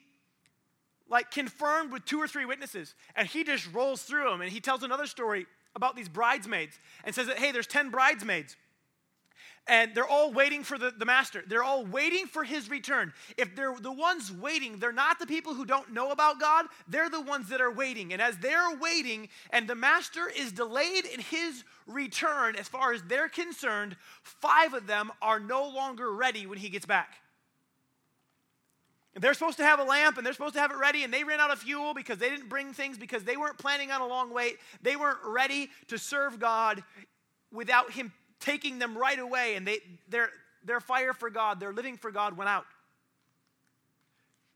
like 1.08 1.30
confirmed 1.30 1.92
with 1.92 2.04
two 2.04 2.20
or 2.20 2.28
three 2.28 2.44
witnesses? 2.44 2.94
And 3.16 3.28
he 3.28 3.44
just 3.44 3.72
rolls 3.72 4.02
through 4.02 4.30
them 4.30 4.40
and 4.40 4.50
he 4.50 4.60
tells 4.60 4.82
another 4.82 5.06
story 5.06 5.46
about 5.74 5.96
these 5.96 6.08
bridesmaids 6.08 6.78
and 7.04 7.14
says 7.14 7.26
that, 7.26 7.38
hey, 7.38 7.52
there's 7.52 7.66
10 7.66 7.90
bridesmaids. 7.90 8.56
And 9.66 9.94
they're 9.94 10.06
all 10.06 10.32
waiting 10.32 10.64
for 10.64 10.78
the, 10.78 10.90
the 10.90 11.04
master. 11.04 11.44
They're 11.46 11.62
all 11.62 11.84
waiting 11.84 12.26
for 12.26 12.42
his 12.42 12.68
return. 12.68 13.12
If 13.36 13.54
they're 13.54 13.74
the 13.80 13.92
ones 13.92 14.32
waiting, 14.32 14.78
they're 14.78 14.90
not 14.90 15.18
the 15.18 15.26
people 15.26 15.54
who 15.54 15.64
don't 15.64 15.92
know 15.92 16.10
about 16.10 16.40
God, 16.40 16.66
they're 16.88 17.10
the 17.10 17.20
ones 17.20 17.48
that 17.50 17.60
are 17.60 17.70
waiting. 17.70 18.12
And 18.12 18.20
as 18.20 18.38
they're 18.38 18.74
waiting, 18.76 19.28
and 19.50 19.68
the 19.68 19.74
master 19.74 20.28
is 20.28 20.50
delayed 20.52 21.04
in 21.04 21.20
his 21.20 21.64
return, 21.86 22.56
as 22.56 22.68
far 22.68 22.92
as 22.92 23.02
they're 23.02 23.28
concerned, 23.28 23.96
five 24.22 24.74
of 24.74 24.86
them 24.86 25.12
are 25.22 25.38
no 25.38 25.68
longer 25.68 26.12
ready 26.12 26.46
when 26.46 26.58
he 26.58 26.68
gets 26.68 26.86
back. 26.86 27.20
They're 29.14 29.34
supposed 29.34 29.58
to 29.58 29.64
have 29.64 29.80
a 29.80 29.84
lamp 29.84 30.16
and 30.16 30.26
they're 30.26 30.32
supposed 30.32 30.54
to 30.54 30.60
have 30.60 30.70
it 30.70 30.78
ready, 30.78 31.02
and 31.02 31.12
they 31.12 31.24
ran 31.24 31.40
out 31.40 31.50
of 31.50 31.58
fuel 31.58 31.94
because 31.94 32.18
they 32.18 32.30
didn't 32.30 32.48
bring 32.48 32.72
things 32.72 32.96
because 32.96 33.24
they 33.24 33.36
weren't 33.36 33.58
planning 33.58 33.90
on 33.90 34.00
a 34.00 34.06
long 34.06 34.32
wait. 34.32 34.58
They 34.82 34.96
weren't 34.96 35.18
ready 35.24 35.68
to 35.88 35.98
serve 35.98 36.38
God 36.38 36.82
without 37.52 37.90
Him 37.92 38.12
taking 38.40 38.78
them 38.78 38.96
right 38.96 39.18
away, 39.18 39.54
and 39.54 39.66
they, 39.66 39.78
their, 40.08 40.30
their 40.64 40.80
fire 40.80 41.12
for 41.12 41.30
God, 41.30 41.60
their 41.60 41.72
living 41.72 41.96
for 41.96 42.10
God 42.10 42.36
went 42.36 42.50
out. 42.50 42.66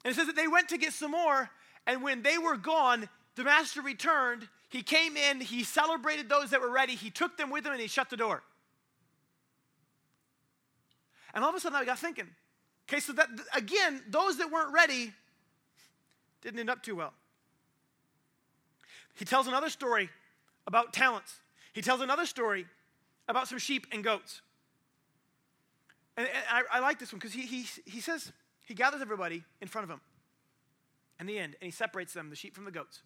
And 0.05 0.13
it 0.13 0.17
says 0.17 0.27
that 0.27 0.37
they 0.37 0.49
went 0.49 0.69
to 0.71 0.79
get 0.79 0.93
some 0.93 1.13
more, 1.13 1.51
and 1.87 2.03
when 2.03 2.23
they 2.23 2.39
were 2.39 2.57
gone, 2.57 3.09
the 3.37 3.45
master 3.45 3.83
returned. 3.83 4.49
He 4.69 4.83
came 4.83 5.17
in, 5.17 5.41
he 5.41 5.65
celebrated 5.65 6.29
those 6.29 6.51
that 6.51 6.61
were 6.61 6.71
ready, 6.71 6.95
he 6.95 7.11
took 7.11 7.37
them 7.37 7.51
with 7.51 7.65
him, 7.65 7.73
and 7.73 7.81
he 7.81 7.89
shut 7.89 8.11
the 8.11 8.17
door. 8.17 8.43
And 11.33 11.43
all 11.43 11.51
of 11.51 11.57
a 11.57 11.61
sudden, 11.61 11.77
I 11.77 11.85
got 11.85 11.99
thinking, 11.99 12.29
Okay, 12.89 13.01
so 13.01 13.13
that 13.15 13.29
again, 13.55 14.03
those 14.09 14.39
that 14.39 14.51
weren't 14.51 14.73
ready 14.73 15.13
didn't 16.43 16.61
end 16.61 16.71
up 16.71 16.83
too 16.83 16.97
well. 16.97 17.15
He 19.15 19.25
tells 19.25 19.47
another 19.47 19.71
story 19.71 20.11
about 20.67 20.93
talents. 20.93 21.35
He 21.73 21.81
tells 21.81 22.01
another 22.01 22.27
story 22.27 22.67
about 23.29 23.49
some 23.49 23.59
sheep 23.59 23.87
and 23.93 24.05
goats. 24.05 24.43
And, 26.17 26.27
and 26.27 26.67
I, 26.71 26.79
I, 26.79 26.81
like 26.81 26.99
this 26.99 27.13
one 27.13 27.19
because 27.19 27.33
he, 27.33 27.43
he, 27.43 27.67
he 27.85 28.01
says, 28.01 28.33
he 28.67 28.75
gathers 28.75 29.03
everybody 29.03 29.45
in 29.61 29.69
front 29.69 29.85
of 29.85 29.91
him 29.91 30.01
in 31.21 31.27
the 31.27 31.39
end, 31.39 31.57
and 31.61 31.67
he 31.67 31.71
separates 31.71 32.13
them, 32.13 32.31
the 32.31 32.37
sheep 32.37 32.55
from 32.55 32.65
the 32.65 32.71
goats. 32.71 33.03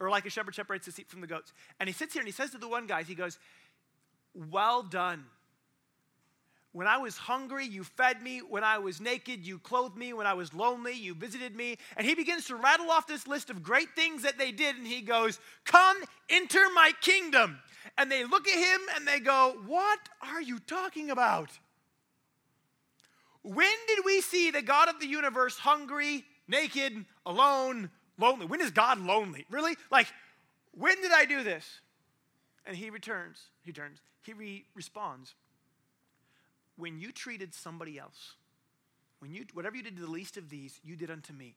Or 0.00 0.10
like 0.10 0.26
a 0.26 0.30
shepherd 0.30 0.54
separates 0.54 0.86
the 0.86 0.92
sheep 0.92 1.10
from 1.10 1.20
the 1.20 1.26
goats. 1.26 1.52
And 1.78 1.88
he 1.88 1.92
sits 1.92 2.12
here 2.12 2.20
and 2.20 2.28
he 2.28 2.32
says 2.32 2.50
to 2.50 2.58
the 2.58 2.68
one 2.68 2.86
guy, 2.86 3.04
he 3.04 3.14
goes, 3.14 3.38
Well 4.34 4.82
done, 4.82 5.24
when 6.74 6.88
I 6.88 6.96
was 6.96 7.16
hungry, 7.16 7.66
you 7.66 7.84
fed 7.84 8.20
me. 8.20 8.40
When 8.40 8.64
I 8.64 8.78
was 8.78 9.00
naked, 9.00 9.46
you 9.46 9.60
clothed 9.60 9.96
me. 9.96 10.12
When 10.12 10.26
I 10.26 10.34
was 10.34 10.52
lonely, 10.52 10.92
you 10.92 11.14
visited 11.14 11.54
me. 11.54 11.78
And 11.96 12.04
he 12.04 12.16
begins 12.16 12.46
to 12.46 12.56
rattle 12.56 12.90
off 12.90 13.06
this 13.06 13.28
list 13.28 13.48
of 13.48 13.62
great 13.62 13.90
things 13.94 14.22
that 14.22 14.38
they 14.38 14.50
did. 14.50 14.74
And 14.74 14.84
he 14.84 15.00
goes, 15.00 15.38
Come, 15.64 15.96
enter 16.28 16.64
my 16.74 16.90
kingdom. 17.00 17.60
And 17.98 18.10
they 18.10 18.24
look 18.24 18.48
at 18.48 18.58
him 18.58 18.80
and 18.96 19.06
they 19.06 19.20
go, 19.20 19.56
What 19.66 19.98
are 20.22 20.42
you 20.42 20.58
talking 20.58 21.10
about? 21.10 21.50
When 23.42 23.72
did 23.86 24.04
we 24.04 24.20
see 24.20 24.50
the 24.50 24.62
God 24.62 24.88
of 24.88 25.00
the 25.00 25.06
universe 25.06 25.58
hungry, 25.58 26.24
naked, 26.48 27.04
alone, 27.26 27.90
lonely? 28.18 28.46
When 28.46 28.60
is 28.60 28.70
God 28.70 28.98
lonely? 28.98 29.44
Really? 29.50 29.76
Like, 29.90 30.06
when 30.72 31.00
did 31.02 31.12
I 31.12 31.26
do 31.26 31.42
this? 31.42 31.80
And 32.66 32.74
he 32.74 32.88
returns, 32.88 33.38
he 33.62 33.72
turns, 33.72 33.98
he 34.22 34.32
re- 34.32 34.64
responds 34.74 35.34
when 36.76 36.98
you 36.98 37.12
treated 37.12 37.54
somebody 37.54 37.98
else, 37.98 38.34
when 39.20 39.32
you, 39.32 39.44
whatever 39.52 39.76
you 39.76 39.82
did 39.82 39.96
to 39.96 40.02
the 40.02 40.10
least 40.10 40.36
of 40.36 40.50
these, 40.50 40.80
you 40.82 40.96
did 40.96 41.10
unto 41.10 41.32
me. 41.32 41.54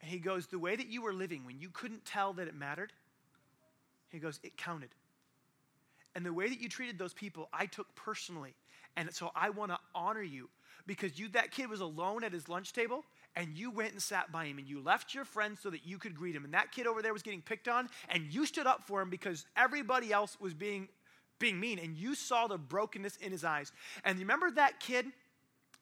And 0.00 0.10
he 0.10 0.18
goes, 0.18 0.46
the 0.46 0.58
way 0.58 0.76
that 0.76 0.88
you 0.88 1.02
were 1.02 1.12
living, 1.12 1.44
when 1.44 1.60
you 1.60 1.68
couldn't 1.68 2.04
tell 2.04 2.32
that 2.34 2.48
it 2.48 2.54
mattered, 2.54 2.92
he 4.10 4.18
goes, 4.18 4.40
it 4.42 4.56
counted. 4.56 4.90
And 6.14 6.26
the 6.26 6.32
way 6.32 6.48
that 6.48 6.60
you 6.60 6.68
treated 6.68 6.98
those 6.98 7.14
people, 7.14 7.48
I 7.52 7.66
took 7.66 7.94
personally. 7.94 8.54
And 8.96 9.12
so 9.14 9.30
I 9.34 9.50
want 9.50 9.70
to 9.70 9.78
honor 9.94 10.22
you 10.22 10.48
because 10.86 11.18
you, 11.18 11.28
that 11.28 11.52
kid 11.52 11.70
was 11.70 11.80
alone 11.80 12.24
at 12.24 12.32
his 12.32 12.48
lunch 12.48 12.72
table 12.72 13.04
and 13.36 13.56
you 13.56 13.70
went 13.70 13.92
and 13.92 14.02
sat 14.02 14.32
by 14.32 14.46
him 14.46 14.58
and 14.58 14.66
you 14.66 14.80
left 14.80 15.14
your 15.14 15.24
friends 15.24 15.60
so 15.60 15.70
that 15.70 15.86
you 15.86 15.98
could 15.98 16.16
greet 16.16 16.34
him. 16.34 16.44
And 16.44 16.54
that 16.54 16.72
kid 16.72 16.88
over 16.88 17.00
there 17.00 17.12
was 17.12 17.22
getting 17.22 17.42
picked 17.42 17.68
on 17.68 17.88
and 18.08 18.24
you 18.32 18.44
stood 18.44 18.66
up 18.66 18.86
for 18.86 19.00
him 19.00 19.10
because 19.10 19.46
everybody 19.56 20.12
else 20.12 20.36
was 20.40 20.52
being 20.52 20.88
being 21.40 21.58
mean, 21.58 21.78
and 21.80 21.96
you 21.96 22.14
saw 22.14 22.46
the 22.46 22.58
brokenness 22.58 23.16
in 23.16 23.32
his 23.32 23.44
eyes. 23.44 23.72
And 24.04 24.18
you 24.18 24.24
remember 24.24 24.50
that 24.52 24.78
kid 24.78 25.06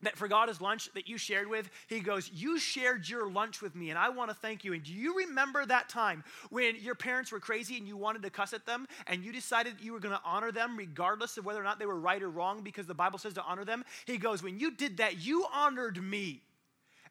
that 0.03 0.17
forgot 0.17 0.49
his 0.49 0.61
lunch 0.61 0.89
that 0.95 1.09
you 1.09 1.19
shared 1.19 1.49
with? 1.49 1.69
He 1.89 2.01
goes, 2.01 2.31
You 2.33 2.59
shared 2.59 3.09
your 3.09 3.29
lunch 3.29 3.61
with 3.61 3.75
me, 3.75 3.91
and 3.91 3.99
I 3.99 4.09
want 4.11 4.31
to 4.31 4.37
thank 4.37 4.65
you. 4.65 4.73
And 4.73 4.83
do 4.83 4.93
you 4.93 5.17
remember 5.17 5.65
that 5.67 5.89
time 5.89 6.25
when 6.51 6.77
your 6.77 6.95
parents 6.95 7.33
were 7.33 7.41
crazy 7.41 7.77
and 7.77 7.87
you 7.87 7.97
wanted 7.97 8.23
to 8.23 8.31
cuss 8.31 8.53
at 8.53 8.67
them, 8.67 8.87
and 9.07 9.25
you 9.25 9.33
decided 9.33 9.75
you 9.81 9.93
were 9.93 10.01
going 10.01 10.15
to 10.15 10.21
honor 10.25 10.53
them 10.53 10.77
regardless 10.77 11.37
of 11.37 11.45
whether 11.45 11.61
or 11.61 11.65
not 11.65 11.79
they 11.79 11.87
were 11.87 11.99
right 11.99 12.23
or 12.23 12.31
wrong 12.31 12.63
because 12.63 12.87
the 12.87 12.95
Bible 12.95 13.19
says 13.19 13.35
to 13.35 13.43
honor 13.43 13.65
them? 13.65 13.85
He 14.07 14.19
goes, 14.19 14.43
When 14.43 14.59
you 14.59 14.71
did 14.71 14.99
that, 14.99 15.19
you 15.19 15.45
honored 15.53 16.03
me. 16.03 16.43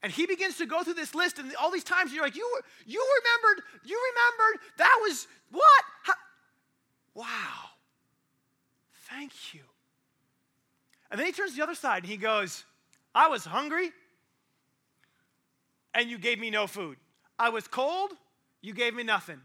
And 0.04 0.12
he 0.12 0.28
begins 0.28 0.58
to 0.58 0.66
go 0.66 0.84
through 0.84 0.94
this 0.94 1.16
list, 1.16 1.40
and 1.40 1.52
all 1.56 1.72
these 1.72 1.84
times 1.84 2.14
you're 2.14 2.24
like, 2.24 2.36
You, 2.36 2.60
you 2.86 3.06
remembered, 3.20 3.64
you 3.86 4.00
remembered, 4.14 4.62
that 4.78 4.98
was 5.02 5.28
what? 5.52 5.84
How? 6.04 6.14
Wow. 7.14 7.26
Thank 9.10 9.54
you. 9.54 9.62
And 11.10 11.20
then 11.20 11.26
he 11.26 11.34
turns 11.34 11.52
to 11.52 11.58
the 11.58 11.64
other 11.64 11.76
side 11.76 12.04
and 12.04 12.12
he 12.12 12.18
goes, 12.18 12.66
I 13.18 13.30
was 13.30 13.44
hungry 13.44 13.90
and 15.96 16.08
you 16.08 16.20
gave 16.20 16.38
me 16.38 16.52
no 16.52 16.68
food. 16.68 16.98
I 17.40 17.50
was 17.50 17.68
cold, 17.68 18.12
you 18.62 18.76
gave 18.76 18.94
me 18.94 19.02
nothing. 19.02 19.42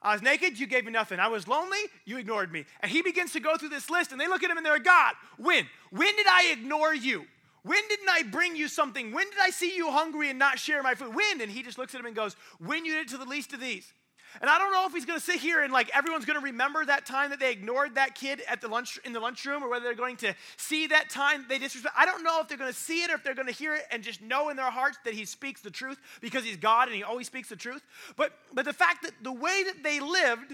I 0.00 0.12
was 0.12 0.22
naked, 0.22 0.60
you 0.60 0.68
gave 0.68 0.84
me 0.84 0.92
nothing. 0.92 1.18
I 1.18 1.26
was 1.26 1.48
lonely, 1.48 1.80
you 2.04 2.18
ignored 2.18 2.52
me. 2.52 2.66
And 2.80 2.92
he 2.92 3.02
begins 3.02 3.32
to 3.32 3.40
go 3.40 3.56
through 3.56 3.70
this 3.70 3.90
list 3.90 4.12
and 4.12 4.20
they 4.20 4.28
look 4.28 4.44
at 4.44 4.50
him 4.50 4.58
and 4.58 4.64
they're, 4.64 4.78
God, 4.78 5.14
when? 5.38 5.66
When 5.90 6.14
did 6.14 6.28
I 6.28 6.52
ignore 6.52 6.94
you? 6.94 7.24
When 7.64 7.80
didn't 7.88 8.08
I 8.08 8.22
bring 8.22 8.54
you 8.54 8.68
something? 8.68 9.10
When 9.10 9.28
did 9.28 9.40
I 9.42 9.50
see 9.50 9.74
you 9.74 9.90
hungry 9.90 10.30
and 10.30 10.38
not 10.38 10.60
share 10.60 10.84
my 10.84 10.94
food? 10.94 11.12
When? 11.12 11.40
And 11.40 11.50
he 11.50 11.64
just 11.64 11.78
looks 11.78 11.96
at 11.96 12.00
him 12.00 12.06
and 12.06 12.14
goes, 12.14 12.36
When 12.60 12.84
you 12.84 12.92
did 12.92 13.06
it 13.06 13.08
to 13.08 13.18
the 13.18 13.24
least 13.24 13.52
of 13.52 13.58
these. 13.58 13.92
And 14.40 14.50
I 14.50 14.58
don't 14.58 14.72
know 14.72 14.86
if 14.86 14.92
he's 14.92 15.04
going 15.04 15.18
to 15.18 15.24
sit 15.24 15.36
here 15.36 15.62
and 15.62 15.72
like 15.72 15.90
everyone's 15.94 16.24
going 16.24 16.38
to 16.38 16.44
remember 16.44 16.84
that 16.84 17.06
time 17.06 17.30
that 17.30 17.40
they 17.40 17.52
ignored 17.52 17.94
that 17.94 18.14
kid 18.14 18.42
at 18.48 18.60
the 18.60 18.68
lunch 18.68 18.98
in 19.04 19.12
the 19.12 19.20
lunchroom, 19.20 19.62
or 19.62 19.70
whether 19.70 19.84
they're 19.84 19.94
going 19.94 20.16
to 20.18 20.34
see 20.56 20.86
that 20.88 21.10
time 21.10 21.46
they 21.48 21.58
disrespect. 21.58 21.94
I 21.96 22.04
don't 22.04 22.22
know 22.22 22.40
if 22.40 22.48
they're 22.48 22.58
going 22.58 22.72
to 22.72 22.78
see 22.78 23.02
it 23.02 23.10
or 23.10 23.14
if 23.14 23.24
they're 23.24 23.34
going 23.34 23.48
to 23.48 23.54
hear 23.54 23.74
it 23.74 23.82
and 23.90 24.02
just 24.02 24.20
know 24.20 24.48
in 24.48 24.56
their 24.56 24.70
hearts 24.70 24.98
that 25.04 25.14
he 25.14 25.24
speaks 25.24 25.60
the 25.60 25.70
truth 25.70 25.98
because 26.20 26.44
he's 26.44 26.56
God 26.56 26.88
and 26.88 26.96
he 26.96 27.02
always 27.02 27.26
speaks 27.26 27.48
the 27.48 27.56
truth. 27.56 27.82
But 28.16 28.32
but 28.52 28.64
the 28.64 28.72
fact 28.72 29.02
that 29.02 29.12
the 29.22 29.32
way 29.32 29.64
that 29.64 29.82
they 29.82 30.00
lived 30.00 30.52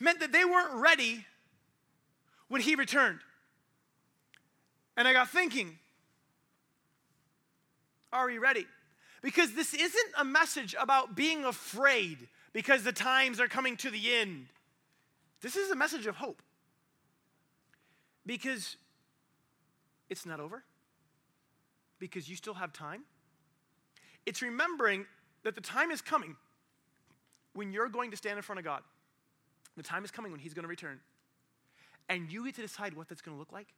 meant 0.00 0.20
that 0.20 0.32
they 0.32 0.44
weren't 0.44 0.74
ready 0.74 1.24
when 2.48 2.60
he 2.60 2.74
returned. 2.74 3.20
And 4.96 5.06
I 5.06 5.12
got 5.12 5.30
thinking, 5.30 5.78
are 8.12 8.26
we 8.26 8.38
ready? 8.38 8.66
Because 9.22 9.52
this 9.54 9.74
isn't 9.74 10.12
a 10.16 10.24
message 10.24 10.76
about 10.78 11.16
being 11.16 11.44
afraid 11.44 12.28
because 12.52 12.84
the 12.84 12.92
times 12.92 13.40
are 13.40 13.48
coming 13.48 13.76
to 13.78 13.90
the 13.90 14.14
end. 14.14 14.46
This 15.40 15.56
is 15.56 15.70
a 15.70 15.76
message 15.76 16.06
of 16.06 16.16
hope. 16.16 16.42
Because 18.24 18.76
it's 20.10 20.26
not 20.26 20.40
over, 20.40 20.62
because 21.98 22.28
you 22.28 22.36
still 22.36 22.54
have 22.54 22.72
time. 22.72 23.02
It's 24.26 24.42
remembering 24.42 25.06
that 25.44 25.54
the 25.54 25.60
time 25.60 25.90
is 25.90 26.02
coming 26.02 26.36
when 27.54 27.72
you're 27.72 27.88
going 27.88 28.10
to 28.10 28.16
stand 28.16 28.36
in 28.36 28.42
front 28.42 28.58
of 28.58 28.64
God. 28.64 28.82
The 29.76 29.82
time 29.82 30.04
is 30.04 30.10
coming 30.10 30.32
when 30.32 30.40
He's 30.40 30.54
going 30.54 30.64
to 30.64 30.68
return. 30.68 31.00
And 32.08 32.30
you 32.30 32.44
get 32.44 32.54
to 32.56 32.62
decide 32.62 32.94
what 32.94 33.08
that's 33.08 33.20
going 33.20 33.36
to 33.36 33.38
look 33.38 33.52
like. 33.52 33.68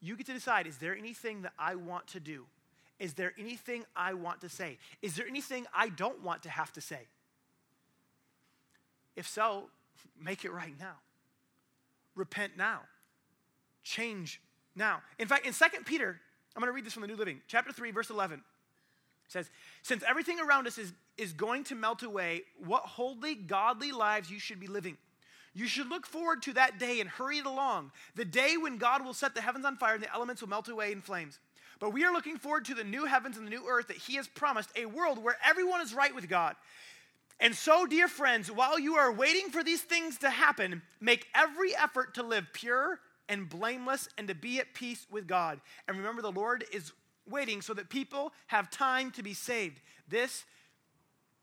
You 0.00 0.16
get 0.16 0.26
to 0.26 0.32
decide 0.32 0.66
is 0.66 0.78
there 0.78 0.96
anything 0.96 1.42
that 1.42 1.52
I 1.58 1.76
want 1.76 2.08
to 2.08 2.20
do? 2.20 2.46
Is 3.02 3.14
there 3.14 3.32
anything 3.36 3.84
I 3.96 4.14
want 4.14 4.42
to 4.42 4.48
say? 4.48 4.78
Is 5.02 5.16
there 5.16 5.26
anything 5.26 5.66
I 5.74 5.88
don't 5.88 6.22
want 6.22 6.44
to 6.44 6.48
have 6.48 6.72
to 6.74 6.80
say? 6.80 7.00
If 9.16 9.28
so, 9.28 9.64
make 10.22 10.44
it 10.44 10.52
right 10.52 10.74
now. 10.78 10.94
Repent 12.14 12.52
now. 12.56 12.82
Change 13.82 14.40
now. 14.76 15.02
In 15.18 15.26
fact, 15.26 15.44
in 15.46 15.52
2 15.52 15.64
Peter, 15.84 16.20
I'm 16.54 16.60
going 16.60 16.70
to 16.70 16.72
read 16.72 16.86
this 16.86 16.92
from 16.92 17.02
the 17.02 17.08
New 17.08 17.16
Living, 17.16 17.40
chapter 17.48 17.72
3, 17.72 17.90
verse 17.90 18.08
11. 18.08 18.40
Says, 19.26 19.50
Since 19.82 20.04
everything 20.08 20.38
around 20.38 20.68
us 20.68 20.78
is, 20.78 20.92
is 21.18 21.32
going 21.32 21.64
to 21.64 21.74
melt 21.74 22.04
away, 22.04 22.42
what 22.64 22.84
holy, 22.84 23.34
godly 23.34 23.90
lives 23.90 24.30
you 24.30 24.38
should 24.38 24.60
be 24.60 24.68
living. 24.68 24.96
You 25.54 25.66
should 25.66 25.88
look 25.88 26.06
forward 26.06 26.42
to 26.42 26.52
that 26.52 26.78
day 26.78 27.00
and 27.00 27.10
hurry 27.10 27.38
it 27.38 27.46
along. 27.46 27.90
The 28.14 28.24
day 28.24 28.56
when 28.56 28.78
God 28.78 29.04
will 29.04 29.12
set 29.12 29.34
the 29.34 29.40
heavens 29.40 29.64
on 29.64 29.76
fire 29.76 29.94
and 29.94 30.02
the 30.04 30.14
elements 30.14 30.40
will 30.40 30.48
melt 30.48 30.68
away 30.68 30.92
in 30.92 31.00
flames. 31.00 31.40
But 31.82 31.92
we 31.92 32.04
are 32.04 32.12
looking 32.12 32.38
forward 32.38 32.66
to 32.66 32.74
the 32.74 32.84
new 32.84 33.06
heavens 33.06 33.36
and 33.36 33.44
the 33.44 33.50
new 33.50 33.66
earth 33.68 33.88
that 33.88 33.96
He 33.96 34.14
has 34.14 34.28
promised, 34.28 34.70
a 34.76 34.86
world 34.86 35.20
where 35.20 35.36
everyone 35.44 35.80
is 35.80 35.92
right 35.92 36.14
with 36.14 36.28
God. 36.28 36.54
And 37.40 37.56
so, 37.56 37.86
dear 37.86 38.06
friends, 38.06 38.52
while 38.52 38.78
you 38.78 38.94
are 38.94 39.10
waiting 39.10 39.50
for 39.50 39.64
these 39.64 39.82
things 39.82 40.16
to 40.18 40.30
happen, 40.30 40.82
make 41.00 41.26
every 41.34 41.74
effort 41.74 42.14
to 42.14 42.22
live 42.22 42.46
pure 42.52 43.00
and 43.28 43.48
blameless 43.48 44.08
and 44.16 44.28
to 44.28 44.34
be 44.36 44.60
at 44.60 44.74
peace 44.74 45.08
with 45.10 45.26
God. 45.26 45.60
And 45.88 45.98
remember, 45.98 46.22
the 46.22 46.30
Lord 46.30 46.64
is 46.72 46.92
waiting 47.28 47.60
so 47.60 47.74
that 47.74 47.88
people 47.88 48.32
have 48.46 48.70
time 48.70 49.10
to 49.10 49.22
be 49.24 49.34
saved. 49.34 49.80
This 50.06 50.44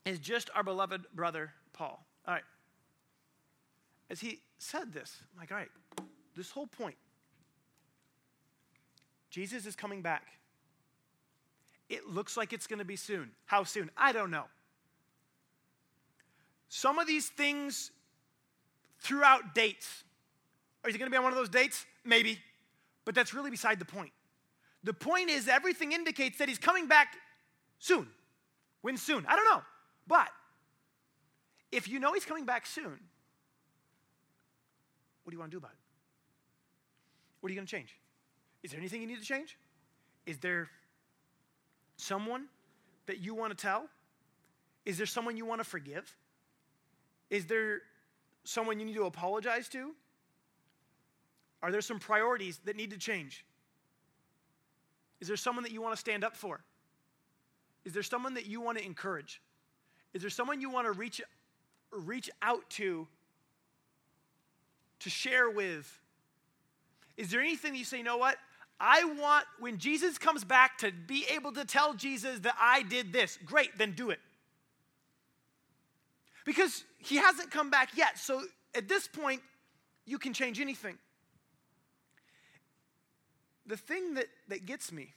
is 0.06 0.20
just 0.20 0.50
our 0.56 0.64
beloved 0.64 1.02
brother, 1.14 1.52
Paul. 1.74 2.02
All 2.26 2.36
right. 2.36 2.44
As 4.10 4.22
he 4.22 4.40
said 4.58 4.94
this, 4.94 5.18
I'm 5.34 5.42
like, 5.42 5.52
all 5.52 5.58
right, 5.58 5.72
this 6.38 6.50
whole 6.50 6.68
point 6.68 6.96
Jesus 9.30 9.66
is 9.66 9.76
coming 9.76 10.02
back. 10.02 10.28
It 11.90 12.08
looks 12.08 12.38
like 12.38 12.54
it's 12.54 12.68
going 12.68 12.80
to 12.80 12.86
be 12.86 12.96
soon. 12.96 13.32
How 13.46 13.64
soon? 13.64 13.90
I 13.98 14.12
don't 14.12 14.32
know. 14.32 14.46
Some 16.68 17.00
of 17.00 17.08
these 17.08 17.30
things 17.30 17.92
threw 19.00 19.24
out 19.24 19.56
dates. 19.56 20.04
Are 20.84 20.90
you 20.90 20.98
going 20.98 21.10
to 21.10 21.12
be 21.12 21.18
on 21.18 21.24
one 21.24 21.34
of 21.34 21.38
those 21.38 21.50
dates? 21.50 21.86
Maybe. 22.06 22.40
But 23.06 23.16
that's 23.16 23.34
really 23.34 23.50
beside 23.50 23.80
the 23.80 23.86
point. 23.86 24.12
The 24.84 24.94
point 24.94 25.30
is, 25.30 25.48
everything 25.48 25.92
indicates 25.92 26.38
that 26.38 26.48
he's 26.48 26.60
coming 26.60 26.88
back 26.88 27.16
soon. 27.80 28.08
When 28.82 28.98
soon? 28.98 29.26
I 29.28 29.36
don't 29.36 29.46
know. 29.46 29.62
But 30.08 30.30
if 31.72 31.88
you 31.88 32.00
know 32.00 32.14
he's 32.14 32.26
coming 32.26 32.46
back 32.46 32.66
soon, 32.66 33.00
what 35.24 35.32
do 35.32 35.36
you 35.36 35.40
want 35.40 35.52
to 35.52 35.56
do 35.56 35.60
about 35.60 35.72
it? 35.72 35.78
What 37.40 37.50
are 37.50 37.54
you 37.54 37.58
going 37.58 37.68
to 37.68 37.72
change? 37.72 37.96
Is 38.64 38.72
there 38.72 38.80
anything 38.80 39.02
you 39.02 39.08
need 39.08 39.20
to 39.20 39.26
change? 39.26 39.58
Is 40.26 40.38
there 40.38 40.70
someone 41.98 42.46
that 43.06 43.20
you 43.20 43.34
want 43.34 43.56
to 43.56 43.62
tell? 43.62 43.88
Is 44.86 44.98
there 44.98 45.06
someone 45.06 45.38
you 45.38 45.46
want 45.46 45.60
to 45.62 45.66
forgive? 45.66 46.16
Is 47.30 47.46
there 47.46 47.82
someone 48.44 48.80
you 48.80 48.86
need 48.86 48.96
to 48.96 49.06
apologize 49.06 49.70
to? 49.70 49.92
Are 51.62 51.72
there 51.72 51.82
some 51.82 52.00
priorities 52.00 52.60
that 52.66 52.76
need 52.76 52.92
to 52.92 52.98
change? 52.98 53.46
Is 55.20 55.28
there 55.28 55.38
someone 55.38 55.64
that 55.64 55.72
you 55.72 55.82
want 55.82 55.94
to 55.94 56.00
stand 56.00 56.24
up 56.24 56.36
for? 56.36 56.62
Is 57.86 57.94
there 57.94 58.04
someone 58.04 58.34
that 58.36 58.46
you 58.46 58.62
want 58.62 58.78
to 58.78 58.86
encourage? 58.86 59.42
Is 60.14 60.22
there 60.22 60.30
someone 60.30 60.62
you 60.62 60.70
want 60.70 60.86
to 60.88 60.92
reach, 60.92 61.22
reach 61.92 62.30
out 62.42 62.70
to, 62.72 63.08
to 65.00 65.10
share 65.10 65.50
with? 65.50 66.02
Is 67.20 67.30
there 67.30 67.42
anything 67.42 67.74
that 67.74 67.78
you 67.78 67.84
say, 67.84 67.98
you 67.98 68.04
know 68.06 68.16
what? 68.16 68.38
I 68.80 69.04
want, 69.04 69.46
when 69.60 69.78
Jesus 69.78 70.18
comes 70.18 70.46
back, 70.46 70.78
to 70.78 70.94
be 71.06 71.26
able 71.30 71.52
to 71.52 71.66
tell 71.66 71.94
Jesus 71.94 72.40
that 72.40 72.56
I 72.58 72.82
did 72.84 73.12
this. 73.12 73.38
Great, 73.46 73.78
then 73.78 73.92
do 73.92 74.10
it. 74.10 74.20
Because 76.46 76.86
he 76.98 77.18
hasn't 77.18 77.52
come 77.52 77.70
back 77.70 77.90
yet. 77.98 78.18
So 78.18 78.42
at 78.74 78.88
this 78.88 79.06
point, 79.06 79.42
you 80.06 80.18
can 80.18 80.32
change 80.32 80.62
anything. 80.62 80.98
The 83.66 83.76
thing 83.76 84.14
that, 84.14 84.28
that 84.48 84.66
gets 84.66 84.90
me 84.90 85.14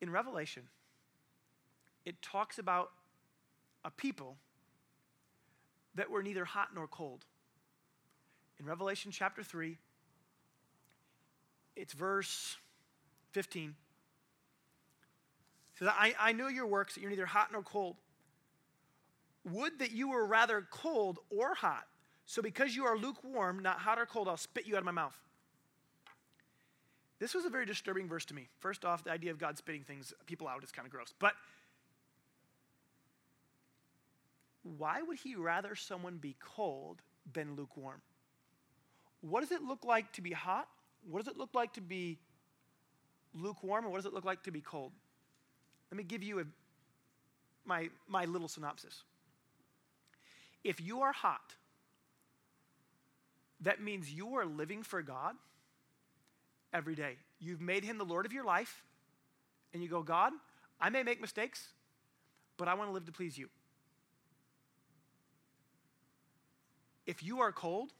in 0.00 0.10
Revelation, 0.10 0.62
it 2.04 2.22
talks 2.22 2.60
about 2.60 2.92
a 3.84 3.90
people 3.90 4.36
that 5.94 6.10
were 6.10 6.22
neither 6.22 6.44
hot 6.44 6.68
nor 6.74 6.86
cold 6.86 7.24
in 8.58 8.66
Revelation 8.66 9.10
chapter 9.10 9.42
3, 9.42 9.76
it's 11.76 11.92
verse 11.92 12.56
15. 13.32 13.74
It 15.74 15.78
says, 15.78 15.88
I, 15.88 16.14
I 16.20 16.32
know 16.32 16.48
your 16.48 16.66
works, 16.66 16.94
that 16.94 17.00
you're 17.00 17.10
neither 17.10 17.26
hot 17.26 17.50
nor 17.52 17.62
cold. 17.62 17.96
Would 19.44 19.80
that 19.80 19.90
you 19.90 20.10
were 20.10 20.24
rather 20.24 20.66
cold 20.70 21.18
or 21.30 21.54
hot. 21.54 21.84
So 22.26 22.40
because 22.40 22.74
you 22.74 22.86
are 22.86 22.96
lukewarm, 22.96 23.58
not 23.58 23.78
hot 23.78 23.98
or 23.98 24.06
cold, 24.06 24.28
I'll 24.28 24.36
spit 24.36 24.66
you 24.66 24.76
out 24.76 24.78
of 24.78 24.84
my 24.84 24.92
mouth. 24.92 25.18
This 27.18 27.34
was 27.34 27.44
a 27.44 27.50
very 27.50 27.66
disturbing 27.66 28.08
verse 28.08 28.24
to 28.26 28.34
me. 28.34 28.48
First 28.60 28.84
off, 28.84 29.04
the 29.04 29.10
idea 29.10 29.30
of 29.30 29.38
God 29.38 29.58
spitting 29.58 29.82
things, 29.82 30.14
people 30.26 30.48
out 30.48 30.62
is 30.64 30.72
kind 30.72 30.86
of 30.86 30.92
gross. 30.92 31.12
But 31.18 31.34
why 34.64 35.02
would 35.02 35.18
he 35.18 35.36
rather 35.36 35.76
someone 35.76 36.16
be 36.16 36.34
cold 36.40 37.00
than 37.32 37.54
lukewarm? 37.54 38.00
what 39.30 39.40
does 39.40 39.52
it 39.52 39.62
look 39.62 39.84
like 39.84 40.12
to 40.12 40.20
be 40.20 40.32
hot? 40.32 40.68
What 41.08 41.24
does 41.24 41.32
it 41.32 41.38
look 41.38 41.54
like 41.54 41.72
to 41.74 41.80
be 41.80 42.18
lukewarm? 43.32 43.84
And 43.84 43.92
what 43.92 43.98
does 43.98 44.06
it 44.06 44.12
look 44.12 44.24
like 44.24 44.42
to 44.42 44.50
be 44.50 44.60
cold? 44.60 44.92
Let 45.90 45.96
me 45.96 46.04
give 46.04 46.22
you 46.22 46.40
a, 46.40 46.44
my, 47.64 47.88
my 48.06 48.26
little 48.26 48.48
synopsis. 48.48 49.02
If 50.62 50.80
you 50.80 51.00
are 51.00 51.12
hot, 51.12 51.54
that 53.60 53.80
means 53.80 54.12
you 54.12 54.34
are 54.34 54.44
living 54.44 54.82
for 54.82 55.00
God 55.00 55.36
every 56.72 56.94
day. 56.94 57.16
You've 57.40 57.60
made 57.60 57.84
him 57.84 57.96
the 57.96 58.04
Lord 58.04 58.26
of 58.26 58.32
your 58.32 58.44
life, 58.44 58.82
and 59.72 59.82
you 59.82 59.88
go, 59.88 60.02
God, 60.02 60.32
I 60.80 60.90
may 60.90 61.02
make 61.02 61.20
mistakes, 61.20 61.68
but 62.58 62.68
I 62.68 62.74
want 62.74 62.88
to 62.88 62.92
live 62.92 63.06
to 63.06 63.12
please 63.12 63.38
you. 63.38 63.48
If 67.06 67.22
you 67.22 67.40
are 67.40 67.52
cold, 67.52 67.90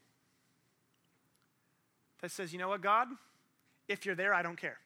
that 2.21 2.31
says, 2.31 2.51
you 2.51 2.59
know 2.59 2.69
what, 2.69 2.81
God? 2.81 3.07
If 3.87 4.05
you're 4.05 4.15
there, 4.15 4.33
I 4.33 4.41
don't 4.41 4.59
care. 4.59 4.77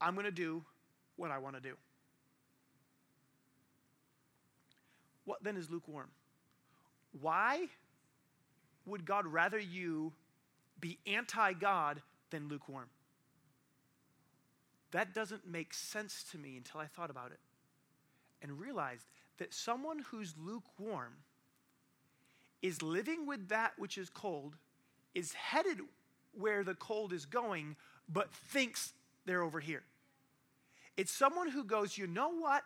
I'm 0.00 0.14
going 0.14 0.26
to 0.26 0.30
do 0.30 0.62
what 1.16 1.30
I 1.30 1.38
want 1.38 1.56
to 1.56 1.60
do. 1.60 1.74
What 5.24 5.42
then 5.42 5.56
is 5.56 5.70
lukewarm? 5.70 6.10
Why 7.20 7.66
would 8.86 9.04
God 9.04 9.26
rather 9.26 9.58
you 9.58 10.12
be 10.80 10.98
anti 11.06 11.52
God 11.54 12.02
than 12.30 12.48
lukewarm? 12.48 12.88
That 14.90 15.14
doesn't 15.14 15.46
make 15.46 15.74
sense 15.74 16.24
to 16.30 16.38
me 16.38 16.56
until 16.56 16.80
I 16.80 16.86
thought 16.86 17.10
about 17.10 17.32
it 17.32 17.40
and 18.42 18.60
realized 18.60 19.06
that 19.38 19.52
someone 19.52 20.04
who's 20.10 20.34
lukewarm 20.38 21.14
is 22.64 22.80
living 22.80 23.26
with 23.26 23.50
that 23.50 23.72
which 23.76 23.98
is 23.98 24.08
cold 24.08 24.56
is 25.14 25.34
headed 25.34 25.80
where 26.32 26.64
the 26.64 26.74
cold 26.74 27.12
is 27.12 27.26
going, 27.26 27.76
but 28.08 28.32
thinks 28.32 28.94
they're 29.26 29.42
over 29.42 29.60
here. 29.60 29.82
It's 30.96 31.12
someone 31.12 31.50
who 31.50 31.62
goes, 31.62 31.98
you 31.98 32.06
know 32.06 32.30
what? 32.30 32.62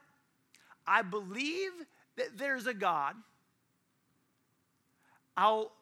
I 0.87 1.03
believe 1.03 1.73
that 2.15 2.39
there's 2.39 2.69
a 2.69 2.75
God. 2.75 3.17
I'll 5.37 5.73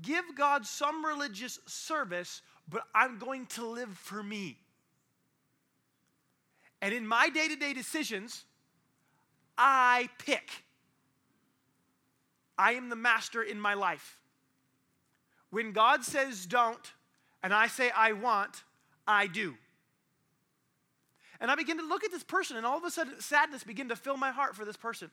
give 0.00 0.24
God 0.36 0.64
some 0.64 1.04
religious 1.04 1.58
service, 1.66 2.42
but 2.68 2.82
I'm 2.94 3.18
going 3.18 3.46
to 3.46 3.66
live 3.66 3.90
for 3.96 4.22
me. 4.22 4.56
And 6.80 6.94
in 6.94 7.04
my 7.04 7.28
day 7.28 7.48
to 7.48 7.56
day 7.56 7.72
decisions, 7.72 8.44
I 9.58 10.08
pick. 10.24 10.48
I 12.58 12.72
am 12.72 12.88
the 12.88 12.96
master 12.96 13.42
in 13.42 13.60
my 13.60 13.74
life. 13.74 14.18
When 15.50 15.72
God 15.72 16.04
says 16.04 16.46
don't, 16.46 16.92
and 17.42 17.52
I 17.52 17.66
say 17.66 17.90
I 17.90 18.12
want, 18.12 18.64
I 19.06 19.26
do. 19.26 19.54
And 21.40 21.50
I 21.50 21.56
begin 21.56 21.78
to 21.78 21.86
look 21.86 22.04
at 22.04 22.10
this 22.10 22.24
person, 22.24 22.56
and 22.56 22.64
all 22.64 22.78
of 22.78 22.84
a 22.84 22.90
sudden, 22.90 23.20
sadness 23.20 23.64
begin 23.64 23.90
to 23.90 23.96
fill 23.96 24.16
my 24.16 24.30
heart 24.30 24.56
for 24.56 24.64
this 24.64 24.78
person. 24.78 25.10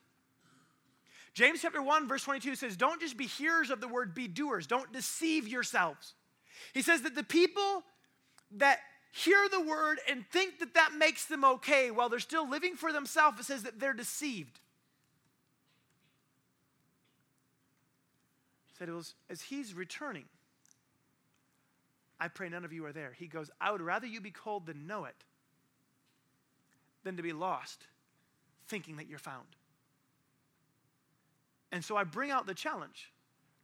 James 1.34 1.62
chapter 1.62 1.82
1, 1.82 2.08
verse 2.08 2.24
22 2.24 2.56
says, 2.56 2.78
Don't 2.78 3.02
just 3.02 3.18
be 3.18 3.26
hearers 3.26 3.70
of 3.70 3.82
the 3.82 3.88
word, 3.88 4.14
be 4.14 4.30
doers. 4.30 4.66
Don't 4.66 4.92
deceive 4.94 5.48
yourselves. 5.48 6.14
He 6.74 6.82
says 6.82 7.02
that 7.02 7.16
the 7.16 7.24
people 7.24 7.84
that 8.58 8.80
hear 9.12 9.50
the 9.50 9.60
word 9.60 10.00
and 10.10 10.26
think 10.32 10.60
that 10.60 10.74
that 10.76 10.94
makes 10.98 11.26
them 11.26 11.44
okay 11.44 11.92
while 11.92 12.08
they're 12.08 12.20
still 12.20 12.50
living 12.50 12.76
for 12.76 12.94
themselves, 12.94 13.40
it 13.40 13.46
says 13.46 13.64
that 13.64 13.78
they're 13.78 13.94
deceived. 13.94 14.61
It 18.90 18.94
was 18.94 19.16
as 19.30 19.42
he's 19.42 19.74
returning. 19.74 20.26
I 22.20 22.28
pray 22.28 22.50
none 22.50 22.66
of 22.66 22.72
you 22.72 22.86
are 22.86 22.94
there. 22.94 23.14
He 23.18 23.28
goes, 23.28 23.50
I 23.60 23.72
would 23.72 23.82
rather 23.82 24.06
you 24.06 24.22
be 24.22 24.32
cold 24.32 24.66
than 24.68 24.86
know 24.86 25.06
it 25.06 25.16
than 27.04 27.18
to 27.18 27.24
be 27.24 27.34
lost 27.34 27.88
thinking 28.68 28.98
that 28.98 29.08
you're 29.08 29.20
found. 29.20 29.48
And 31.72 31.84
so 31.84 31.96
I 31.96 32.04
bring 32.04 32.32
out 32.32 32.46
the 32.46 32.54
challenge 32.54 33.12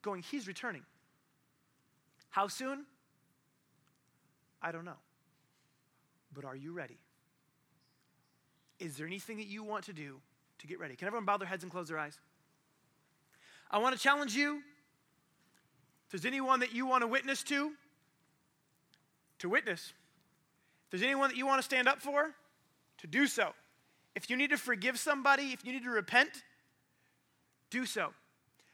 going, 0.01 0.21
He's 0.21 0.47
returning. 0.47 0.83
How 2.29 2.47
soon? 2.47 2.85
I 4.61 4.71
don't 4.71 4.85
know. 4.85 4.99
But 6.33 6.45
are 6.45 6.55
you 6.55 6.71
ready? 6.71 6.97
Is 8.79 8.95
there 8.97 9.07
anything 9.07 9.37
that 9.37 9.47
you 9.47 9.63
want 9.63 9.85
to 9.85 9.93
do 9.93 10.17
to 10.59 10.67
get 10.67 10.79
ready? 10.79 10.95
Can 10.95 11.07
everyone 11.07 11.25
bow 11.25 11.37
their 11.37 11.47
heads 11.47 11.63
and 11.63 11.71
close 11.71 11.87
their 11.87 11.97
eyes? 11.97 12.19
I 13.69 13.79
want 13.79 13.95
to 13.95 14.01
challenge 14.01 14.35
you. 14.35 14.61
If 16.07 16.11
there's 16.11 16.25
anyone 16.25 16.61
that 16.61 16.73
you 16.73 16.85
want 16.85 17.01
to 17.01 17.07
witness 17.07 17.43
to, 17.43 17.73
to 19.39 19.49
witness. 19.49 19.93
If 20.85 20.91
there's 20.91 21.03
anyone 21.03 21.29
that 21.29 21.37
you 21.37 21.45
want 21.45 21.59
to 21.59 21.63
stand 21.63 21.87
up 21.87 22.01
for, 22.01 22.33
to 22.99 23.07
do 23.07 23.27
so. 23.27 23.53
If 24.15 24.29
you 24.29 24.37
need 24.37 24.51
to 24.51 24.57
forgive 24.57 24.97
somebody, 24.97 25.51
if 25.51 25.65
you 25.65 25.73
need 25.73 25.83
to 25.83 25.89
repent, 25.89 26.29
do 27.69 27.85
so. 27.85 28.13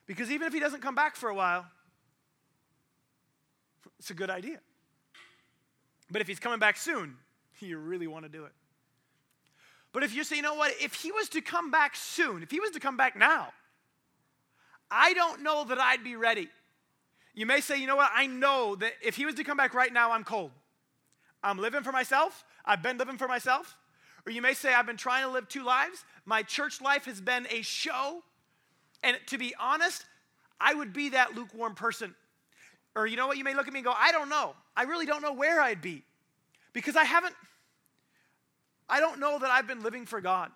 Because 0.05 0.29
even 0.29 0.47
if 0.47 0.53
he 0.53 0.59
doesn't 0.59 0.81
come 0.81 0.93
back 0.93 1.15
for 1.15 1.29
a 1.29 1.33
while, 1.33 1.65
it's 3.97 4.11
a 4.11 4.13
good 4.13 4.29
idea. 4.29 4.59
But 6.11 6.21
if 6.21 6.27
he's 6.27 6.39
coming 6.39 6.59
back 6.59 6.77
soon, 6.77 7.17
you 7.59 7.79
really 7.79 8.07
want 8.07 8.25
to 8.25 8.29
do 8.29 8.45
it. 8.45 8.51
But 9.91 10.03
if 10.03 10.15
you 10.15 10.23
say, 10.23 10.35
you 10.35 10.41
know 10.43 10.55
what, 10.55 10.71
if 10.79 10.93
he 10.93 11.11
was 11.11 11.29
to 11.29 11.41
come 11.41 11.71
back 11.71 11.95
soon, 11.95 12.43
if 12.43 12.51
he 12.51 12.59
was 12.59 12.71
to 12.71 12.79
come 12.79 12.95
back 12.95 13.15
now, 13.15 13.49
I 14.89 15.13
don't 15.13 15.41
know 15.41 15.65
that 15.65 15.79
I'd 15.79 16.03
be 16.03 16.15
ready. 16.15 16.49
You 17.33 17.45
may 17.45 17.61
say, 17.61 17.79
you 17.79 17.87
know 17.87 17.95
what, 17.95 18.11
I 18.13 18.27
know 18.27 18.75
that 18.75 18.93
if 19.01 19.15
he 19.15 19.25
was 19.25 19.35
to 19.35 19.43
come 19.43 19.57
back 19.57 19.73
right 19.73 19.91
now, 19.91 20.11
I'm 20.11 20.23
cold. 20.23 20.51
I'm 21.43 21.57
living 21.57 21.83
for 21.83 21.91
myself. 21.91 22.45
I've 22.63 22.83
been 22.83 22.97
living 22.97 23.17
for 23.17 23.27
myself. 23.27 23.75
Or 24.25 24.31
you 24.31 24.41
may 24.41 24.53
say, 24.53 24.73
I've 24.73 24.85
been 24.85 24.97
trying 24.97 25.23
to 25.25 25.31
live 25.31 25.47
two 25.49 25.63
lives. 25.63 26.05
My 26.25 26.43
church 26.43 26.79
life 26.79 27.05
has 27.05 27.19
been 27.19 27.47
a 27.49 27.61
show. 27.61 28.23
And 29.03 29.19
to 29.27 29.37
be 29.37 29.53
honest, 29.59 30.05
I 30.61 30.73
would 30.73 30.93
be 30.93 31.09
that 31.09 31.35
lukewarm 31.35 31.75
person. 31.75 32.15
Or 32.95 33.07
you 33.07 33.17
know 33.17 33.27
what? 33.27 33.37
You 33.37 33.43
may 33.43 33.55
look 33.55 33.67
at 33.67 33.73
me 33.73 33.79
and 33.79 33.85
go, 33.85 33.93
I 33.97 34.11
don't 34.11 34.29
know. 34.29 34.55
I 34.77 34.83
really 34.83 35.05
don't 35.05 35.21
know 35.21 35.33
where 35.33 35.59
I'd 35.59 35.81
be 35.81 36.03
because 36.71 36.95
I 36.95 37.03
haven't, 37.03 37.35
I 38.87 38.99
don't 38.99 39.19
know 39.19 39.39
that 39.39 39.49
I've 39.49 39.67
been 39.67 39.83
living 39.83 40.05
for 40.05 40.21
God. 40.21 40.51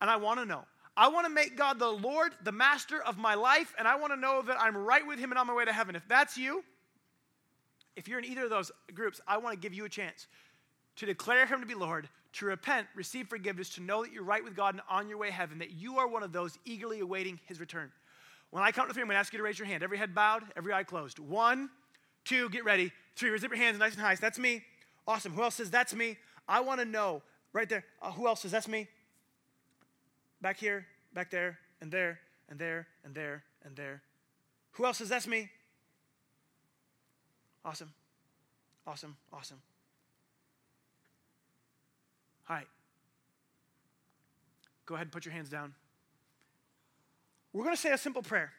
And 0.00 0.10
I 0.10 0.16
want 0.16 0.40
to 0.40 0.44
know. 0.44 0.64
I 0.96 1.08
want 1.08 1.26
to 1.26 1.32
make 1.32 1.56
God 1.56 1.78
the 1.78 1.88
Lord, 1.88 2.32
the 2.44 2.52
master 2.52 3.02
of 3.02 3.16
my 3.16 3.34
life, 3.34 3.74
and 3.78 3.88
I 3.88 3.96
want 3.96 4.12
to 4.12 4.20
know 4.20 4.42
that 4.42 4.60
I'm 4.60 4.76
right 4.76 5.06
with 5.06 5.18
Him 5.18 5.30
and 5.30 5.38
on 5.38 5.46
my 5.46 5.54
way 5.54 5.64
to 5.64 5.72
heaven. 5.72 5.96
If 5.96 6.06
that's 6.06 6.36
you, 6.36 6.62
if 7.96 8.08
you're 8.08 8.18
in 8.18 8.24
either 8.24 8.44
of 8.44 8.50
those 8.50 8.70
groups, 8.94 9.20
I 9.26 9.38
want 9.38 9.54
to 9.54 9.60
give 9.60 9.72
you 9.72 9.84
a 9.84 9.88
chance 9.88 10.26
to 10.96 11.06
declare 11.06 11.46
Him 11.46 11.60
to 11.60 11.66
be 11.66 11.74
Lord, 11.74 12.08
to 12.34 12.46
repent, 12.46 12.86
receive 12.94 13.28
forgiveness, 13.28 13.70
to 13.70 13.82
know 13.82 14.02
that 14.02 14.12
you're 14.12 14.22
right 14.22 14.44
with 14.44 14.54
God 14.54 14.74
and 14.74 14.82
on 14.88 15.08
your 15.08 15.18
way 15.18 15.28
to 15.28 15.32
heaven, 15.32 15.58
that 15.58 15.72
you 15.72 15.98
are 15.98 16.06
one 16.06 16.22
of 16.22 16.32
those 16.32 16.58
eagerly 16.64 17.00
awaiting 17.00 17.40
His 17.46 17.58
return. 17.58 17.90
When 18.50 18.62
I 18.62 18.70
count 18.70 18.88
to 18.88 18.94
three, 18.94 19.00
I'm 19.02 19.08
going 19.08 19.14
to 19.14 19.20
ask 19.20 19.32
you 19.32 19.38
to 19.38 19.42
raise 19.42 19.58
your 19.58 19.66
hand. 19.66 19.82
Every 19.82 19.96
head 19.96 20.14
bowed, 20.14 20.42
every 20.56 20.74
eye 20.74 20.84
closed. 20.84 21.18
One, 21.18 21.70
two, 22.26 22.50
get 22.50 22.64
ready. 22.64 22.92
Three, 23.16 23.30
raise 23.30 23.42
up 23.44 23.50
your 23.50 23.58
hands 23.58 23.78
nice 23.78 23.92
and 23.92 24.02
high. 24.02 24.14
That's 24.14 24.38
me. 24.38 24.62
Awesome. 25.06 25.32
Who 25.32 25.42
else 25.42 25.54
says 25.54 25.70
that's 25.70 25.94
me? 25.94 26.18
I 26.46 26.60
want 26.60 26.80
to 26.80 26.84
know 26.84 27.22
right 27.54 27.66
there. 27.66 27.84
Uh, 28.02 28.12
who 28.12 28.26
else 28.26 28.42
says 28.42 28.50
that's 28.50 28.68
me? 28.68 28.88
Back 30.42 30.58
here, 30.58 30.84
back 31.14 31.30
there, 31.30 31.58
and 31.80 31.90
there, 31.90 32.18
and 32.48 32.58
there, 32.58 32.88
and 33.04 33.14
there, 33.14 33.44
and 33.64 33.76
there. 33.76 34.02
Who 34.72 34.84
else 34.84 34.98
says 34.98 35.08
that's 35.08 35.28
me? 35.28 35.48
Awesome. 37.64 37.92
Awesome. 38.84 39.16
Awesome. 39.32 39.60
All 42.50 42.56
right. 42.56 42.66
Go 44.84 44.96
ahead 44.96 45.06
and 45.06 45.12
put 45.12 45.24
your 45.24 45.32
hands 45.32 45.48
down. 45.48 45.74
We're 47.52 47.62
going 47.62 47.76
to 47.76 47.80
say 47.80 47.92
a 47.92 47.98
simple 47.98 48.22
prayer. 48.22 48.52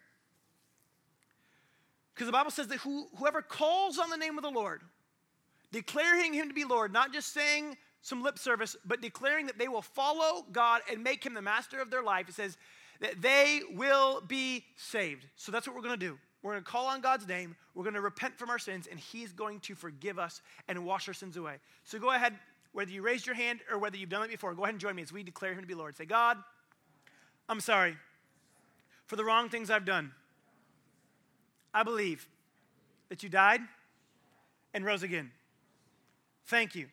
Because 2.14 2.28
the 2.28 2.32
Bible 2.32 2.52
says 2.52 2.68
that 2.68 2.78
who, 2.78 3.08
whoever 3.18 3.42
calls 3.42 3.98
on 3.98 4.10
the 4.10 4.18
name 4.18 4.38
of 4.38 4.44
the 4.44 4.52
Lord, 4.52 4.82
declaring 5.72 6.34
him 6.34 6.48
to 6.48 6.54
be 6.54 6.64
Lord, 6.64 6.94
not 6.94 7.12
just 7.12 7.34
saying 7.34 7.76
some 8.04 8.22
lip 8.22 8.38
service, 8.38 8.76
but 8.86 9.02
declaring 9.02 9.48
that 9.48 9.58
they 9.58 9.70
will 9.70 9.82
follow 9.82 10.46
God 10.52 10.82
and 10.92 11.02
make 11.02 11.26
him 11.26 11.34
the 11.34 11.42
master 11.42 11.80
of 11.80 11.90
their 11.90 12.04
life, 12.04 12.28
it 12.28 12.36
says 12.36 12.58
that 13.00 13.22
they 13.22 13.62
will 13.74 14.22
be 14.22 14.66
saved. 14.76 15.26
So 15.38 15.52
that's 15.52 15.66
what 15.66 15.76
we're 15.76 15.82
going 15.82 15.98
to 15.98 16.06
do. 16.06 16.20
We're 16.44 16.52
going 16.52 16.64
to 16.64 16.70
call 16.70 16.88
on 16.88 17.00
God's 17.00 17.26
name. 17.26 17.56
We're 17.74 17.86
going 17.86 17.96
to 17.96 18.02
repent 18.02 18.38
from 18.38 18.50
our 18.50 18.60
sins, 18.60 18.88
and 18.92 19.00
He's 19.00 19.32
going 19.32 19.62
to 19.62 19.74
forgive 19.74 20.20
us 20.20 20.42
and 20.68 20.86
wash 20.86 21.08
our 21.08 21.14
sins 21.14 21.38
away. 21.38 21.56
So 21.86 21.98
go 21.98 22.12
ahead, 22.12 22.34
whether 22.74 22.92
you 22.92 23.02
raised 23.02 23.26
your 23.26 23.36
hand 23.36 23.62
or 23.72 23.80
whether 23.80 23.96
you've 23.96 24.10
done 24.10 24.24
it 24.24 24.30
before, 24.30 24.54
go 24.54 24.64
ahead 24.64 24.74
and 24.74 24.82
join 24.82 24.96
me 24.96 25.02
as 25.02 25.14
we 25.14 25.24
declare 25.24 25.54
Him 25.54 25.62
to 25.62 25.68
be 25.68 25.74
Lord. 25.74 25.96
Say, 25.96 26.06
God, 26.06 26.38
I'm 27.48 27.62
sorry 27.62 27.96
for 29.06 29.16
the 29.16 29.24
wrong 29.24 29.48
things 29.48 29.72
I've 29.72 29.86
done. 29.86 30.12
I 31.74 31.84
believe 31.84 32.28
that 33.08 33.24
you 33.24 33.30
died 33.30 33.62
and 34.74 34.84
rose 34.84 35.04
again. 35.04 35.32
Thank 36.46 36.76
you 36.76 36.88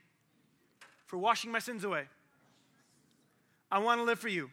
for 1.10 1.18
washing 1.18 1.50
my 1.50 1.58
sins 1.58 1.82
away. 1.82 2.04
I 3.68 3.80
want 3.80 3.98
to 3.98 4.04
live 4.04 4.20
for 4.20 4.28
you 4.28 4.48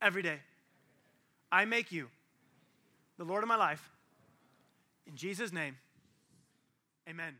every 0.00 0.20
day. 0.20 0.40
I 1.52 1.64
make 1.64 1.92
you 1.92 2.08
the 3.18 3.24
Lord 3.24 3.44
of 3.44 3.48
my 3.48 3.54
life. 3.54 3.88
In 5.06 5.14
Jesus' 5.14 5.52
name, 5.52 5.76
amen. 7.08 7.34